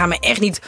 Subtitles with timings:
[0.00, 0.60] Ga me echt niet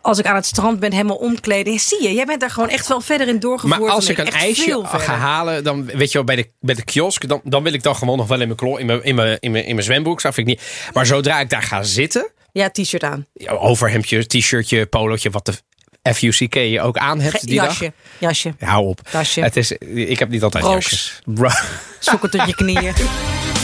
[0.00, 1.78] als ik aan het strand ben helemaal omkleden.
[1.78, 3.80] Zie je, jij bent daar gewoon echt wel verder in doorgevoerd.
[3.80, 6.84] Maar als ik een ijsje ga halen, dan weet je wel, bij de, bij de
[6.84, 9.14] kiosk, dan, dan wil ik dan gewoon nog wel in mijn, klo, in mijn, in
[9.14, 10.22] mijn, in mijn, in mijn zwembroek.
[10.22, 10.90] Dat vind ik niet.
[10.92, 13.26] Maar zodra ik daar ga zitten, Ja, t-shirt aan.
[13.46, 15.54] overhemdje, t-shirtje, polootje, wat de
[16.14, 17.92] FUCK je ook aan hebt die jasje, dag.
[18.18, 18.54] jasje.
[18.58, 19.00] Ja, Hou op.
[19.10, 19.40] Tasje.
[19.40, 21.20] Het is, ik heb niet altijd jasjes.
[21.24, 21.48] Bro.
[21.98, 22.92] Sokken tot je knieën.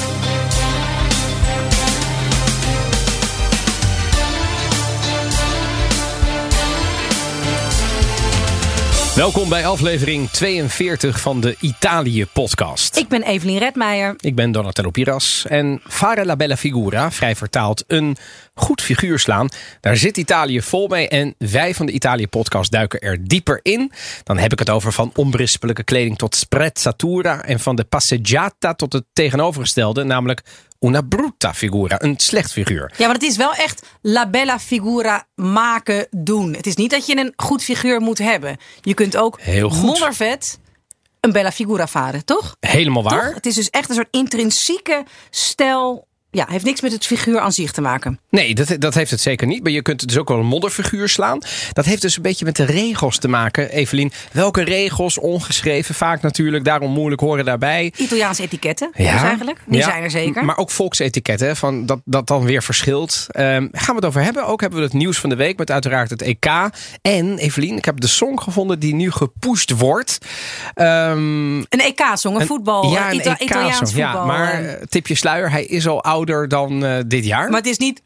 [9.17, 12.97] Welkom bij aflevering 42 van de Italië-podcast.
[12.97, 14.15] Ik ben Evelien Redmeijer.
[14.21, 15.47] Ik ben Donatello Piras.
[15.49, 18.17] En Fare la bella figura, vrij vertaald een
[18.55, 19.49] goed figuur slaan.
[19.81, 21.09] Daar zit Italië vol mee.
[21.09, 23.93] En wij van de Italië-podcast duiken er dieper in.
[24.23, 27.45] Dan heb ik het over van onberispelijke kleding tot sprezzatura.
[27.45, 30.43] En van de passeggiata tot het tegenovergestelde, namelijk
[30.85, 32.03] una brutta figura.
[32.03, 32.93] Een slecht figuur.
[32.97, 36.55] Ja, maar het is wel echt la bella figura maken, doen.
[36.55, 38.57] Het is niet dat je een goed figuur moet hebben.
[38.81, 39.83] Je kunt ook Heel goed.
[39.83, 40.59] moddervet
[41.21, 42.57] een bella figura varen, toch?
[42.61, 43.25] Helemaal waar.
[43.27, 43.35] Toch?
[43.35, 46.07] Het is dus echt een soort intrinsieke stijl.
[46.35, 48.19] Ja, heeft niks met het figuur aan zich te maken.
[48.31, 49.63] Nee, dat, dat heeft het zeker niet.
[49.63, 51.39] Maar je kunt dus ook wel een modderfiguur slaan.
[51.73, 54.13] Dat heeft dus een beetje met de regels te maken, Evelien.
[54.33, 57.93] Welke regels, ongeschreven, vaak natuurlijk, daarom moeilijk horen daarbij.
[57.97, 59.59] Italiaanse etiketten, dus eigenlijk.
[59.67, 60.45] Die Ja, zijn er zeker.
[60.45, 63.27] Maar ook volksetiketten, van dat, dat dan weer verschilt.
[63.31, 64.47] Ehm, gaan we het over hebben.
[64.47, 66.47] Ook hebben we het nieuws van de week met uiteraard het EK.
[67.03, 70.19] En Evelien, ik heb de song gevonden die nu gepusht wordt.
[70.75, 73.45] Ehm, Een EK-song, een voetbal, ja, een Ita- EK-song.
[73.45, 74.01] Italiaans voetbal.
[74.01, 74.73] Ja, maar eh.
[74.73, 77.49] eh, tipje sluier, hij is al ouder dan eh, dit jaar.
[77.51, 78.03] Maar het is niet...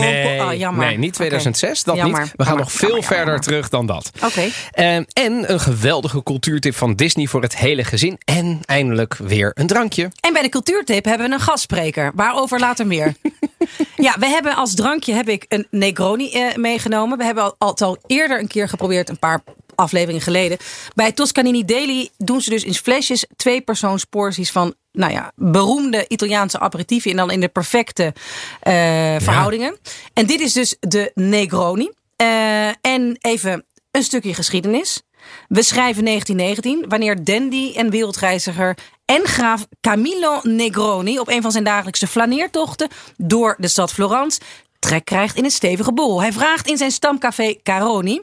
[0.00, 0.86] Nee, oh, jammer.
[0.86, 1.84] nee, niet 2006.
[1.84, 2.32] Dat Jammer, niet.
[2.36, 4.10] We gaan jammer, nog veel jammer, verder terug dan dat.
[4.24, 4.48] Oké.
[4.70, 8.18] Ehm, en een geweldige cultuurtip van Disney voor het hele gezin.
[8.24, 10.10] En eindelijk weer een drankje.
[10.20, 12.12] En bij de cultuurtip hebben we een gastspreker.
[12.14, 13.14] Waarover later meer.
[13.96, 17.18] ja, we hebben als drankje heb ik een Negroni eh, meegenomen.
[17.18, 19.42] We hebben al, al, al eerder een keer geprobeerd, een paar
[19.74, 20.58] afleveringen geleden.
[20.94, 26.58] Bij Toscanini Daily doen ze dus in flesjes twee persoonsporties van nou ja, beroemde Italiaanse
[26.58, 27.10] aperitieven.
[27.10, 28.14] En dan in de perfecte
[28.60, 28.72] eh,
[29.18, 29.76] verhoudingen.
[30.12, 31.90] En dit is dus de Negroni.
[32.16, 35.02] Eh, en even een stukje geschiedenis.
[35.48, 41.64] We schrijven 1919, wanneer dandy en wereldreiziger en graaf Camillo Negroni op een van zijn
[41.64, 44.40] dagelijkse flaneertochten door de stad Florence
[44.78, 46.20] trek krijgt in een stevige bol.
[46.20, 48.20] Hij vraagt in zijn stamcafé Caroni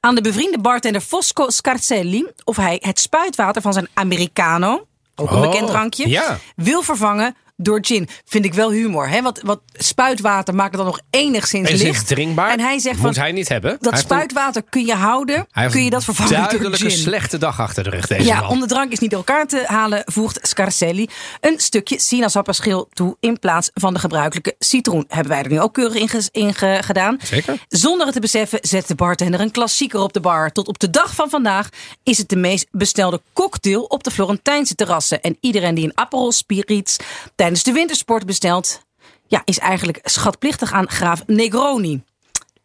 [0.00, 4.86] aan de bevriende bartender Fosco Scarcelli of hij het spuitwater van zijn Americano,
[5.16, 6.38] ook een Oh, bekend drankje, ja.
[6.56, 8.08] wil vervangen door gin.
[8.24, 9.08] Vind ik wel humor.
[9.08, 9.22] Hè?
[9.22, 12.06] Want, wat spuitwater maakt het dan nog enigszins licht.
[12.06, 12.50] drinkbaar?
[12.50, 13.70] En hij zegt Moet van, hij niet hebben.
[13.70, 15.46] dat Hij heeft een- spuitwater kun je houden.
[15.70, 16.98] Kun je dat vervangen door duidelijk een gin.
[16.98, 18.48] slechte dag achter de rug, deze Ja, man.
[18.48, 21.08] om de drank is niet door elkaar te halen, voegt Scarcelli
[21.40, 25.04] een stukje sinaasappelschil toe in plaats van de gebruikelijke citroen.
[25.08, 27.18] Hebben wij er nu ook keurig in, ges- in ge- gedaan.
[27.22, 27.58] Zeker.
[27.68, 30.52] Zonder het te beseffen zet de bartender een klassieker op de bar.
[30.52, 31.68] Tot op de dag van vandaag
[32.02, 35.20] is het de meest bestelde cocktail op de Florentijnse terrassen.
[35.20, 36.96] En iedereen die een Aperol Spirits
[37.34, 38.82] tijdens de wintersport bestelt,
[39.26, 42.02] ja, is eigenlijk schatplichtig aan graaf Negroni.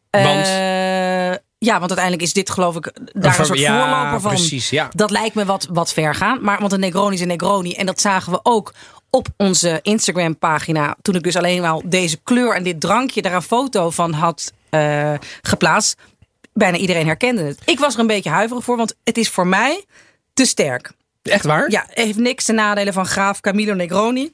[0.10, 0.46] Want?
[0.46, 4.30] Eh, ja, want uiteindelijk is dit geloof ik daar ver- een soort ja, voorloper van.
[4.32, 4.90] precies, ja.
[4.94, 6.40] Dat lijkt me wat, wat ver gaan.
[6.42, 7.74] Maar want een Negroni is een Negroni.
[7.74, 8.74] En dat zagen we ook
[9.10, 10.96] op onze Instagram pagina.
[11.02, 14.54] Toen ik dus alleen maar deze kleur en dit drankje daar een foto van had
[14.70, 15.98] eh, geplaatst.
[16.54, 17.60] Bijna iedereen herkende het.
[17.66, 18.78] Ik was er een beetje huiverig voor.
[18.78, 19.86] Want het is voor mij
[20.34, 20.92] te sterk.
[21.22, 21.72] Echt waar?
[21.72, 24.32] Ja, heeft niks te nadelen van graaf Camilo Negroni.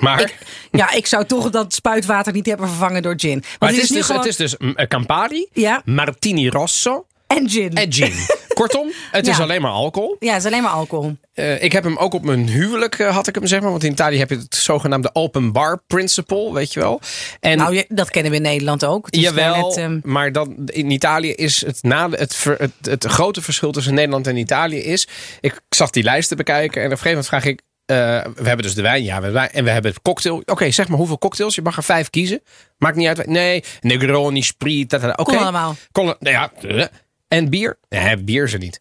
[0.00, 0.38] Maar, Ik,
[0.70, 3.32] ja, ik zou toch dat spuitwater niet hebben vervangen door gin.
[3.32, 4.56] Want maar het, is dus, gewoon- het is dus
[4.88, 5.82] Campari, Ja.
[5.84, 7.74] Martini Rosso En gin.
[7.74, 8.12] en gin.
[8.54, 10.16] Kortom, het is alleen maar alcohol.
[10.18, 11.16] Ja, het is alleen maar alcohol.
[11.32, 13.70] Eh, ik heb hem ook op mijn huwelijk, eh, had ik hem zeg maar.
[13.70, 17.00] Want in Italië heb je het zogenaamde open bar principle, weet je wel.
[17.40, 19.06] En Nou, je- dat kennen we in Nederland ook.
[19.06, 23.04] Het Jawel, net, ehm, maar dan, in Italië is het, na, het, ver- het, het
[23.04, 25.08] grote verschil tussen Nederland en Italië is...
[25.40, 27.60] Ik zag die lijst te bekijken en op een gegeven moment vraag ik...
[27.86, 27.96] eh,
[28.34, 30.42] we hebben dus de wijn, ja, we hebben wijn, en we hebben het cocktail.
[30.44, 31.54] Oké, zeg maar hoeveel cocktails?
[31.54, 32.42] Je mag er vijf kiezen.
[32.78, 33.26] Maakt niet uit.
[33.26, 34.92] Nee, Negroni, Sprit.
[34.94, 35.22] Oké.
[35.22, 35.76] Kon allemaal.
[35.92, 36.86] Kon, nou ja, eh.
[37.28, 37.78] en bier?
[37.88, 38.80] Nee, bier er niet.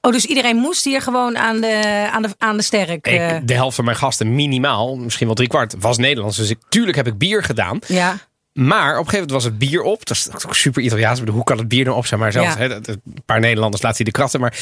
[0.00, 3.06] Oh, dus iedereen moest hier gewoon aan de, aan de, aan de sterk.
[3.06, 6.36] Ik, eh, de helft van mijn gasten minimaal, misschien wel drie kwart, was Nederlands.
[6.36, 7.78] Dus ik, tuurlijk heb ik bier gedaan.
[7.86, 8.18] ja.
[8.52, 10.06] maar op een gegeven moment was het bier op.
[10.06, 11.18] Dat is ook super Italiaans.
[11.18, 12.20] Bedoel, hoe kan het bier nou op zijn?
[12.20, 12.60] Maar zelfs Ja.
[12.82, 14.40] een paar Nederlanders laten die de krachten.
[14.40, 14.58] Maar...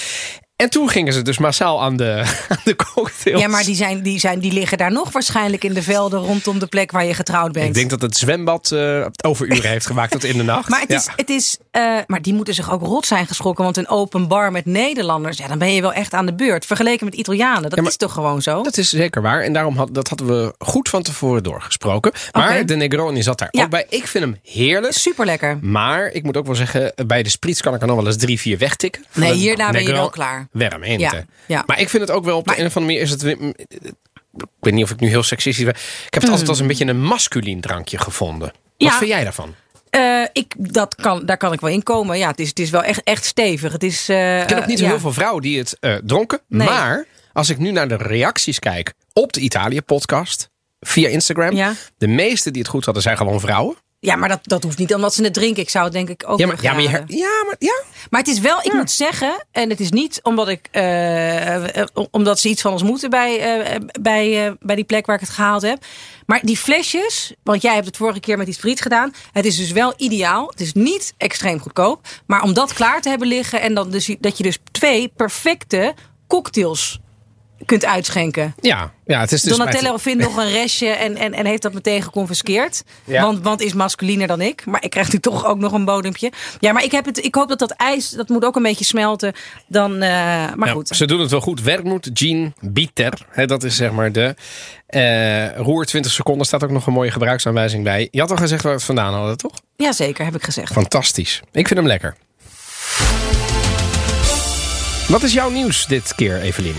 [0.58, 3.40] En toen gingen ze dus massaal aan de, aan de cocktails.
[3.40, 6.58] Ja, maar die, zijn, die, zijn, die liggen daar nog waarschijnlijk in de velden rondom
[6.58, 7.66] de plek waar je getrouwd bent.
[7.66, 10.68] Ik denk dat het zwembad eh overuren heeft gemaakt tot in de nacht.
[10.68, 13.64] Maar, het is, het is, eh, maar die moeten zich ook rot zijn geschrokken.
[13.64, 16.66] Want een open bar met Nederlanders, ja, dan ben je wel echt aan de beurt.
[16.66, 18.62] Vergeleken met Italianen, dat Ja, is toch gewoon zo?
[18.62, 19.40] Dat is zeker waar.
[19.42, 22.12] En daarom had, dat hadden we goed van tevoren doorgesproken.
[22.32, 23.62] Maar de Negroni zat daar Ja.
[23.62, 23.86] ook bij.
[23.88, 24.92] Ik vind hem heerlijk.
[24.92, 25.58] Super lekker.
[25.60, 28.16] Maar ik moet ook wel zeggen, bij de Spritz kan ik er nog wel eens
[28.16, 29.04] drie, vier wegtikken.
[29.14, 30.47] Nee, hierna ben je wel klaar.
[30.52, 31.62] Ja, ja.
[31.66, 33.22] Maar ik vind het ook wel op de Maar- een of andere manier is het...
[34.38, 35.74] Ik weet niet of ik nu heel seksistisch ben.
[36.06, 38.48] Ik heb het altijd als een beetje een masculien drankje gevonden.
[38.48, 38.86] Wat Hmm.
[38.86, 38.98] Ja.
[38.98, 39.54] vind jij daarvan?
[39.90, 42.18] Eh, ik, dat kan, daar kan ik wel in komen.
[42.18, 43.72] Ja, het is, het is wel echt, echt stevig.
[43.72, 46.40] Het is, eh, Ik ken ook niet zo heel veel vrouwen die het eh, dronken.
[46.48, 46.68] Nee.
[46.68, 50.50] Maar als ik nu naar de reacties kijk op de Italië-podcast
[50.80, 51.54] via Instagram.
[51.56, 51.72] Ja.
[51.98, 53.76] De meeste die het goed hadden zijn gewoon vrouwen.
[54.00, 55.62] Ja, maar dat, dat hoeft niet omdat ze het drinken.
[55.62, 57.82] Ik zou het denk ik ook Ja, maar, ja, maar, je, ja, maar ja.
[58.10, 61.86] Maar het is wel, ik moet zeggen, en het is niet omdat ik eh, eh,
[62.10, 65.30] omdat ze iets van ons moeten bij, eh, bij, bij die plek waar ik het
[65.30, 65.84] gehaald heb.
[66.26, 69.14] Maar die flesjes, want jij hebt het vorige keer met die friet gedaan.
[69.32, 70.48] Het is dus wel ideaal.
[70.48, 72.06] Het is niet extreem goedkoop.
[72.26, 75.94] Maar om dat klaar te hebben liggen en dan dus, dat je dus twee perfecte
[76.26, 77.00] cocktails
[77.64, 78.54] kunt uitschenken.
[78.60, 81.72] Ja, ja, het is dus Donatello vindt nog een restje en, en, en heeft dat
[81.72, 82.82] meteen geconfiskeerd.
[83.04, 83.22] Ja.
[83.22, 84.66] Want, want is masculiner dan ik.
[84.66, 86.32] Maar ik krijg nu toch ook nog een bodempje.
[86.58, 88.84] Ja, maar ik, heb het, ik hoop dat dat ijs, dat moet ook een beetje
[88.84, 89.32] smelten.
[89.66, 90.00] Dan, eh,
[90.54, 90.88] maar Ja, goed.
[90.88, 91.62] Ze doen het wel goed.
[91.62, 93.26] Werkmoed, Jean Bitter.
[93.30, 94.34] Hè, dat is zeg maar de
[94.86, 96.46] eh, roer 20 seconden.
[96.46, 98.08] Staat ook nog een mooie gebruiksaanwijzing bij.
[98.10, 99.52] Je had al gezegd waar we het vandaan hadden, toch?
[99.76, 100.72] Jazeker, heb ik gezegd.
[100.72, 101.42] Fantastisch.
[101.52, 102.16] Ik vind hem lekker.
[105.08, 106.76] Wat is jouw nieuws dit keer, Evelien?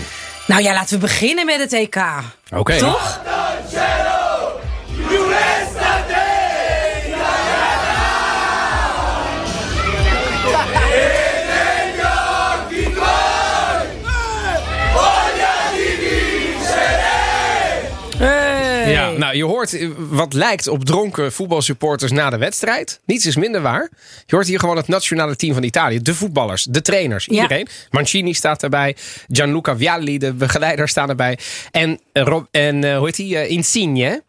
[0.50, 1.96] Nou ja, laten we beginnen met het EK.
[2.50, 2.78] Oké.
[2.78, 3.20] Toch?
[19.30, 23.00] Nou, je hoort eh, wat lijkt op dronken voetbalsupporters na de wedstrijd.
[23.04, 23.88] Niets is minder waar.
[24.26, 26.02] Je hoort hier gewoon het nationale team van Italië.
[26.02, 27.42] De voetballers, de trainers, Ja.
[27.42, 27.68] iedereen.
[27.90, 28.96] Mancini staat erbij.
[29.28, 31.38] Gianluca Vialli, de begeleider, staan erbij.
[31.70, 33.46] En, eh, Rob, en eh, hoe heet die?
[33.48, 34.22] Insigne.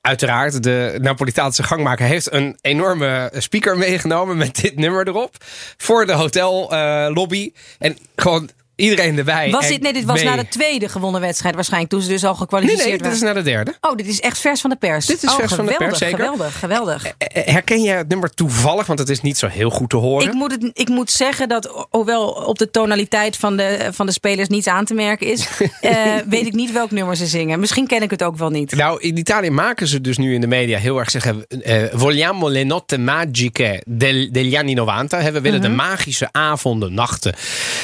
[0.00, 5.36] Uiteraard, de Napolitaanse gangmaker heeft een enorme speaker meegenomen met dit nummer erop.
[5.76, 7.52] Voor de hotellobby.
[7.78, 9.50] en gewoon iedereen erbij.
[9.50, 10.24] Was dit, nee, dit was mee.
[10.24, 11.92] na de tweede gewonnen wedstrijd waarschijnlijk.
[11.92, 13.34] Toen ze dus al Nee, gekwalificeerd nee, dit is waren.
[13.34, 13.74] naar de derde.
[13.80, 15.06] Oh, dit is echt vers van de pers.
[15.06, 16.24] Dit is oh, vers van de geweldig, pers, zeker.
[16.24, 17.06] Geweldig, geweldig.
[17.18, 18.86] Eh, Herken je het nummer toevallig?
[18.86, 20.26] Want het is niet zo heel goed te horen.
[20.26, 24.06] Ik moet, het, ik moet zeggen dat, ho- hoewel op de tonaliteit van de, van
[24.06, 25.46] de spelers niets aan te merken is,
[25.80, 25.92] eh,
[26.28, 27.60] weet ik niet welk nummer ze zingen.
[27.60, 28.74] Misschien ken ik het ook wel niet.
[28.76, 31.46] Nou, in Italië maken ze dus nu in de media heel erg zeggen...
[31.62, 35.20] eh, vogliamo le notte magiche del, degli anni 90.
[35.22, 35.68] Hè, We willen Mhm.
[35.68, 37.34] de magische avonden, nachten.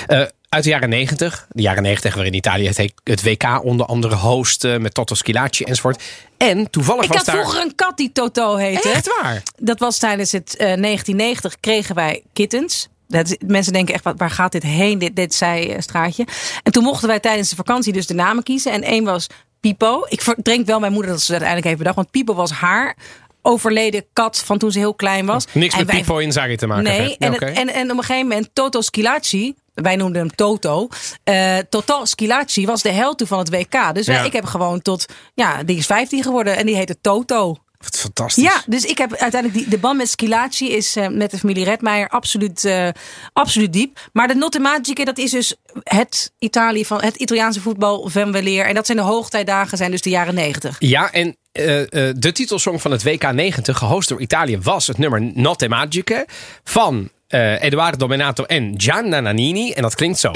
[0.07, 1.47] eh, uit de jaren 90.
[1.51, 2.67] De jaren 90 waarin Italië
[3.05, 4.83] het, WK onder andere hosten...
[4.83, 6.03] met Toto Schillaci enzovoort.
[6.37, 7.37] En toevallig Ik was had daar...
[7.37, 8.89] vroeger een kat die Toto heette.
[8.89, 9.43] Echt waar?
[9.57, 12.89] Dat was tijdens het eh, 1990 kregen wij kittens.
[13.09, 16.27] Dat mensen denken echt, wat- waar gaat dit heen, dit, dit zijstraatje.
[16.63, 18.73] En toen mochten wij tijdens de vakantie dus de namen kiezen.
[18.73, 19.27] En één was
[19.61, 20.07] Pipo.
[20.09, 21.97] Ik denk wel mijn moeder dat ze dat uiteindelijk heeft bedacht.
[21.97, 22.97] Want Pipo was haar
[23.43, 25.47] overleden kat van toen ze heel klein was.
[25.53, 26.85] Niks En met wij- Pipo Inzaghi te maken.
[26.85, 30.89] Nee, en, het- en, en op een gegeven moment Toto Schilacci, wij noemden hem Toto.
[31.25, 33.95] eh Toto Schilacci was de held van het WK.
[33.95, 34.23] Dus Ja.
[34.23, 37.57] ik heb gewoon tot, ja, die is 15 geworden en die heette Toto.
[37.79, 38.45] Wat fantastisch.
[38.45, 41.65] Ja, dus ik heb uiteindelijk die, de band met Schilacci is eh, met de familie
[41.65, 42.89] Redmeijer absoluut, eh,
[43.33, 44.09] absoluut diep.
[44.13, 48.65] Maar de Notte Magiche, dat is dus het Italië van het Italiaanse voetbal van weleer.
[48.67, 50.77] En dat zijn de hoogtijdagen, zijn dus de jaren 90.
[50.79, 55.69] Ja, en de titelsong van het WK 90, gehost door Italië, was het nummer Notte
[55.69, 56.27] Magiche
[56.65, 59.73] van eh, Edoardo Domenato en Gianna Nannini.
[59.73, 60.33] En dat klinkt zo.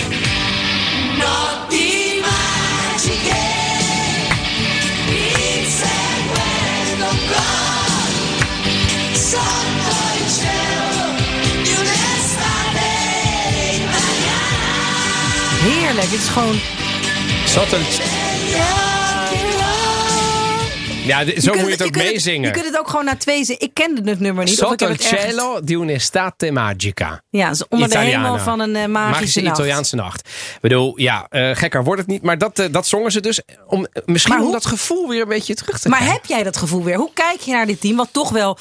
[15.64, 16.60] Heerlijk, het is gewoon...
[18.50, 18.83] Ja,
[21.04, 22.42] dit- zo moet je het ook meezingen.
[22.48, 23.56] je kunt het ook gewoon na twee zin.
[23.58, 24.52] Ik kende het nummer niet.
[24.52, 27.22] of ik Sotto heb het ergens- cielo di un'estate magica.
[27.30, 28.22] Ja, dus onder de Italiana.
[28.24, 29.56] hemel van een eh, magische, Magische nacht.
[29.58, 30.28] Italiaanse nacht.
[30.28, 32.22] Ik bedoel, ja, eh, gekker wordt het niet.
[32.22, 33.40] Maar dat, eh, dat zongen ze dus.
[33.66, 36.20] Om, misschien Maar om hoe- dat gevoel weer een beetje terug te Maar krijgen.
[36.20, 36.96] heb jij dat gevoel weer?
[36.96, 37.96] Hoe kijk je naar dit team?
[37.96, 38.58] Wat toch wel,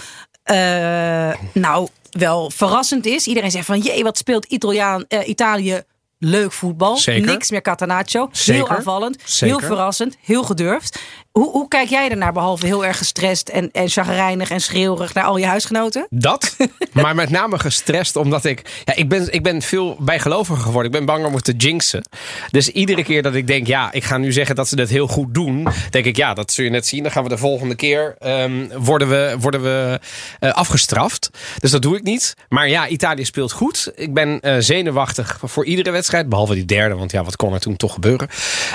[1.54, 3.28] nou, wel verrassend is.
[3.28, 5.82] Iedereen zegt van, jee, wat speelt Italiaan, Italië
[6.20, 6.98] leuk voetbal.
[6.98, 7.26] Zeker.
[7.32, 8.30] Niks meer Catanaccio.
[8.32, 8.64] Zeker.
[8.66, 9.18] Heel aanvallend.
[9.26, 9.58] Zeker.
[9.58, 10.16] Heel verrassend.
[10.22, 11.00] Heel gedurfd.
[11.34, 15.24] Hoe, hoe kijk jij ernaar, behalve heel erg gestrest en, en chagrijnig en schreeuwerig naar
[15.24, 16.08] al je huisgenoten?
[16.10, 16.56] Dat,
[16.92, 18.82] maar met name gestrest omdat ik...
[18.86, 20.92] Ja, ik, ben, ik ben veel bijgeloviger geworden.
[20.92, 22.04] Ik ben bang om het te jinxen.
[22.52, 25.08] Dus iedere keer dat ik denk, ja, ik ga nu zeggen dat ze het heel
[25.08, 25.68] goed doen...
[25.90, 27.04] denk ik, ja, dat zul je net zien.
[27.04, 30.00] Dan gaan we de volgende keer, ehm, worden we, worden we
[30.40, 31.30] eh, afgestraft.
[31.60, 32.34] Dus dat doe ik niet.
[32.50, 33.92] Maar ja, Italië speelt goed.
[33.96, 36.30] Ik ben eh, zenuwachtig voor iedere wedstrijd.
[36.30, 38.28] Behalve die derde, want ja, wat kon er toen toch gebeuren?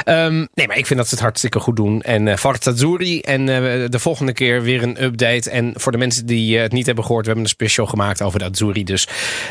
[0.04, 2.02] Ehm, nee, maar ik vind dat ze het hartstikke goed doen.
[2.02, 3.20] En eh Forza Azzurri.
[3.20, 5.50] En eh, de volgende keer weer een update.
[5.50, 8.22] En voor de mensen die eh, het niet hebben gehoord, we hebben een special gemaakt
[8.22, 8.84] over de Azzurri.
[8.84, 9.08] Dus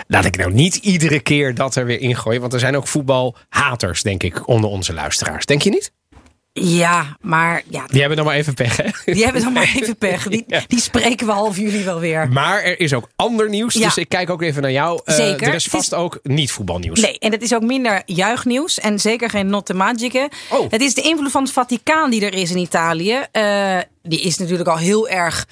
[0.08, 2.42] laat ik nou niet iedere keer dat er weer ingooien.
[2.42, 5.46] Want er zijn ook voetbalhaters, denk ik, onder onze luisteraars.
[5.46, 5.92] Denk je niet?
[6.59, 9.13] Ja, maar ja, Die hebben dan maar even pech, hè?
[9.13, 10.27] die hebben dan maar even pech.
[10.27, 10.61] Die, Ja.
[10.67, 12.29] die spreken we half juli wel weer.
[12.29, 13.73] Maar er is ook ander nieuws.
[13.73, 13.85] Ja.
[13.85, 15.01] Dus ik kijk ook even naar jou.
[15.05, 15.47] Eh, Zeker.
[15.47, 16.99] Er is vast ook niet voetbalnieuws.
[17.01, 20.29] Nee, en het is ook minder juichnieuws en zeker geen notte magiche.
[20.51, 20.71] Oh.
[20.71, 23.19] Het is de invloed van het Vaticaan die er is in Italië.
[23.31, 25.45] Eh, die is natuurlijk al heel erg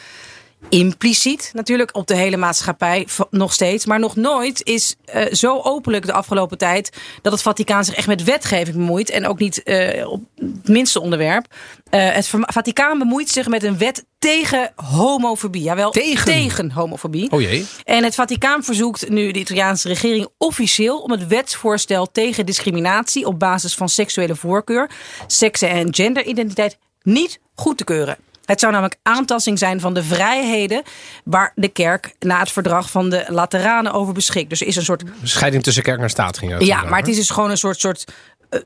[0.70, 3.86] impliciet natuurlijk op de hele maatschappij nog steeds.
[3.86, 6.90] Maar nog nooit is eh, zo openlijk de afgelopen tijd
[7.22, 9.10] dat het Vaticaan zich echt met wetgeving bemoeit.
[9.10, 11.46] En ook niet eh, op het minste onderwerp.
[11.90, 15.62] Eh, het Vaticaan bemoeit zich met een wet tegen homofobie.
[15.62, 16.26] Jawel, Tegen?
[16.26, 17.32] tegen homofobie.
[17.32, 17.66] Oh jee.
[17.84, 23.40] En het Vaticaan verzoekt nu de Italiaanse regering officieel om het wetsvoorstel tegen discriminatie op
[23.40, 24.90] basis van seksuele voorkeur,
[25.28, 28.18] seksen en genderidentiteit niet goed te keuren.
[28.46, 30.84] Het zou namelijk aantasting zijn van de vrijheden
[31.24, 34.50] waar de kerk na het verdrag van de Lateranen over beschikt.
[34.50, 37.16] Dus er is een soort Scheiding tussen kerk en staat ging ja, maar het is
[37.16, 38.06] dus gewoon een soort, soort
[38.50, 38.60] eh,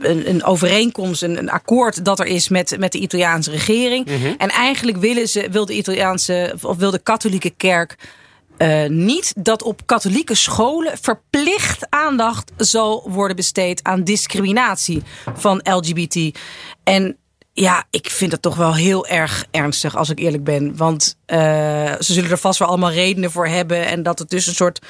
[0.00, 4.08] een, een overeenkomst, een, een akkoord dat er is met, met de Italiaanse regering.
[4.38, 7.96] En eigenlijk willen ze, wil de Italiaanse of wil de katholieke kerk
[8.60, 15.02] eh, niet dat op katholieke scholen verplicht aandacht zal worden besteed aan discriminatie
[15.34, 16.38] van LGBT.
[16.84, 17.16] En
[17.52, 20.76] ja, ik vind het toch wel heel erg ernstig, als ik eerlijk ben.
[20.76, 21.38] Want eh,
[21.98, 23.86] ze zullen er vast wel allemaal redenen voor hebben.
[23.86, 24.80] En dat het dus een soort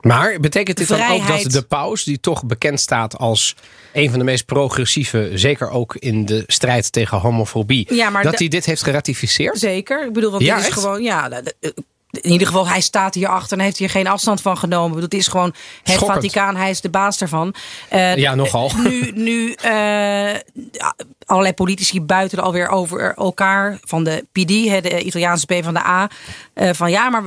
[0.00, 3.54] Maar betekent dit dan ook dat de paus, die toch bekend staat als
[3.92, 8.48] een van de meest progressieve, zeker ook in de strijd tegen homofobie, Ja, dat hij
[8.48, 9.58] dit heeft geratificeerd?
[9.58, 10.06] Zeker.
[10.06, 10.80] Ik bedoel, want Ja, dit is echt?
[10.80, 11.28] gewoon, ja,
[12.20, 14.88] in ieder geval, hij staat hierachter en heeft hier geen afstand van genomen.
[14.88, 16.12] Bedoel, Het is gewoon het Schokkend.
[16.12, 17.54] Vaticaan, hij is de baas daarvan.
[17.88, 18.70] Eh, Ja, nogal.
[18.76, 20.34] Nu, nu eh,
[21.24, 23.78] allerlei politici buiten alweer over elkaar.
[23.84, 26.10] Van de PD, de Italiaanse P van de A.
[26.54, 27.24] eh, van ja, maar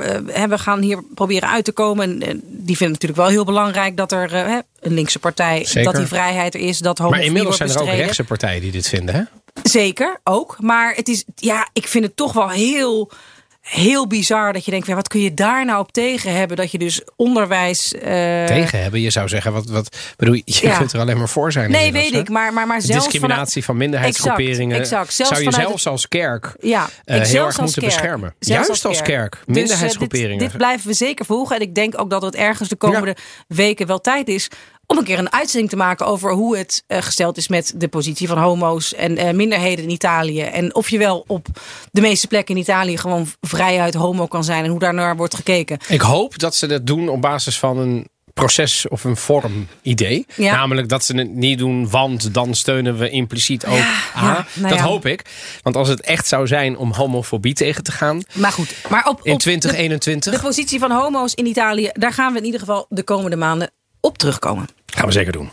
[0.48, 2.22] we, gaan hier proberen uit te komen.
[2.22, 4.34] En, die vinden natuurlijk wel heel belangrijk dat er
[4.80, 5.84] een linkse partij, Zeker.
[5.84, 8.88] dat die vrijheid er is, dat Maar inmiddels zijn er ook rechtse partijen die dit
[8.88, 9.22] vinden, hè?
[9.64, 10.58] Zeker, ook.
[10.60, 13.12] Maar het is, ja, ik vind het toch wel heel,
[13.62, 16.58] heel bizar dat je denkt, ja, wat kun je daar nou op tegen hebben?
[16.58, 17.94] Dat je dus onderwijs.
[17.94, 18.02] eh,
[18.46, 20.42] Tegen hebben, je zou zeggen, wat, wat bedoel je?
[20.46, 20.78] Je Ja.
[20.78, 21.72] kunt er alleen maar voor zijn.
[21.72, 22.18] Nee, weet hè?
[22.20, 22.30] ik.
[22.30, 25.14] Maar, maar, maar zelfs Discriminatie van minderheidsgroeperingen Exact, exact.
[25.14, 27.94] Zelfs zou je zelfs als kerk Ja, ik heel erg moeten kerk.
[27.94, 28.34] beschermen.
[28.40, 29.32] Zelfs Juist als kerk.
[29.32, 30.38] Dus, eh, Minderheidsgroeperingen.
[30.38, 31.56] dit, dit blijven we zeker volgen.
[31.56, 33.16] En ik denk ook dat het ergens de komende
[33.48, 34.48] weken wel tijd is
[34.92, 37.88] om een keer een uitzending te maken over hoe het eh, gesteld is met de
[37.88, 40.42] positie van homo's en eh, minderheden in Italië.
[40.42, 41.48] En of je wel op
[41.92, 45.36] de meeste plekken in Italië gewoon vrijuit homo kan zijn en hoe daar naar wordt
[45.36, 45.78] gekeken.
[45.88, 50.26] Ik hoop dat ze dat doen op basis van een proces of een vorm idee.
[50.36, 50.56] Ja.
[50.56, 53.76] Namelijk dat ze het niet doen, want dan steunen we impliciet ook
[54.16, 55.26] Ja, nou dat hoop ik.
[55.62, 59.20] Want als het echt zou zijn om homofobie tegen te gaan Maar goed, maar op,
[59.24, 62.60] in op de- 2021, de positie van homo's in Italië, daar gaan we in ieder
[62.60, 64.68] geval de komende maanden op terugkomen.
[64.96, 65.50] Gaan we zeker doen.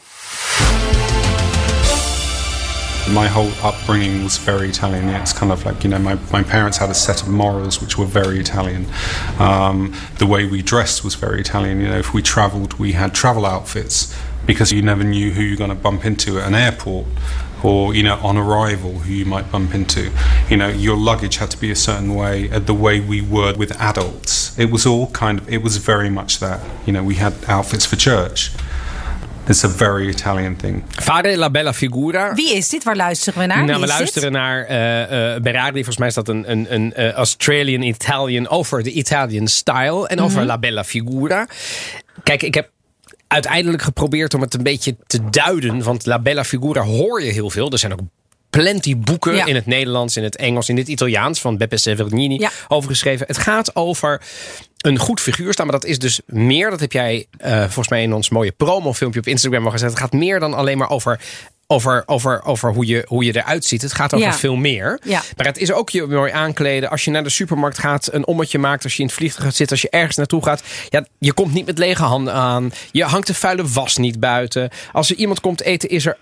[3.12, 5.08] My whole upbringing was very Italian.
[5.08, 7.96] It's kind of like, you know, my, my parents had a set of morals which
[7.96, 8.86] were very Italian.
[9.38, 11.80] Um, the way we dressed was very Italian.
[11.80, 14.14] You know, if we traveled, we had travel outfits
[14.44, 17.06] because you never knew who you're going to bump into at an airport
[17.62, 20.10] or, you know, on arrival, who you might bump into.
[20.50, 23.54] You know, your luggage had to be a certain way, uh, the way we were
[23.56, 24.58] with adults.
[24.58, 26.60] It was all kind of, it was very much that.
[26.86, 28.52] You know, we had outfits for church.
[29.48, 30.82] It's a very Italian thing.
[30.90, 32.34] Fare la bella figura.
[32.34, 32.84] Wie is dit?
[32.84, 33.64] Waar luisteren we naar?
[33.64, 35.72] Nou, we is luisteren naar eh eh Berardi.
[35.72, 40.06] Volgens mij is dat een, een, een eh, Australian Italian over de Italian style.
[40.08, 40.24] En Mhm.
[40.24, 41.46] over La Bella Figura.
[42.22, 42.70] Kijk, ik heb
[43.26, 45.82] uiteindelijk geprobeerd om het een beetje te duiden.
[45.82, 47.70] Want La Bella Figura hoor je heel veel.
[47.70, 48.00] Er zijn ook
[48.50, 49.44] plenty boeken Ja.
[49.46, 52.50] in het Nederlands, in het Engels, in het Italiaans van Beppe Severgnini Ja.
[52.68, 53.26] over geschreven.
[53.26, 54.20] Het gaat over
[54.78, 56.70] een goed figuur staan, maar dat is dus meer.
[56.70, 59.90] Dat heb jij eh, volgens mij in ons mooie promofilmpje op Instagram al gezet.
[59.90, 61.20] Het gaat meer dan alleen maar over.
[61.70, 63.82] Over, over, over hoe, je, hoe je eruit ziet.
[63.82, 64.32] Het gaat over Ja.
[64.34, 65.00] veel meer.
[65.04, 65.22] Ja.
[65.36, 66.90] Maar het is ook je mooi aankleden.
[66.90, 68.84] Als je naar de supermarkt gaat, een ommetje maakt.
[68.84, 70.62] Als je in het vliegtuig zit, als je ergens naartoe gaat.
[70.88, 72.72] Ja, je komt niet met lege handen aan.
[72.92, 74.70] Je hangt de vuile was niet buiten.
[74.92, 76.16] Als er iemand komt eten, is er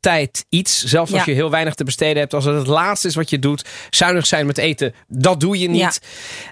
[0.00, 0.84] altijd iets.
[0.84, 1.32] Zelfs als Ja.
[1.32, 2.34] je heel weinig te besteden hebt.
[2.34, 3.64] Als het het laatste is wat je doet.
[3.90, 4.94] Zuinig zijn met eten.
[5.08, 6.00] Dat doe je niet.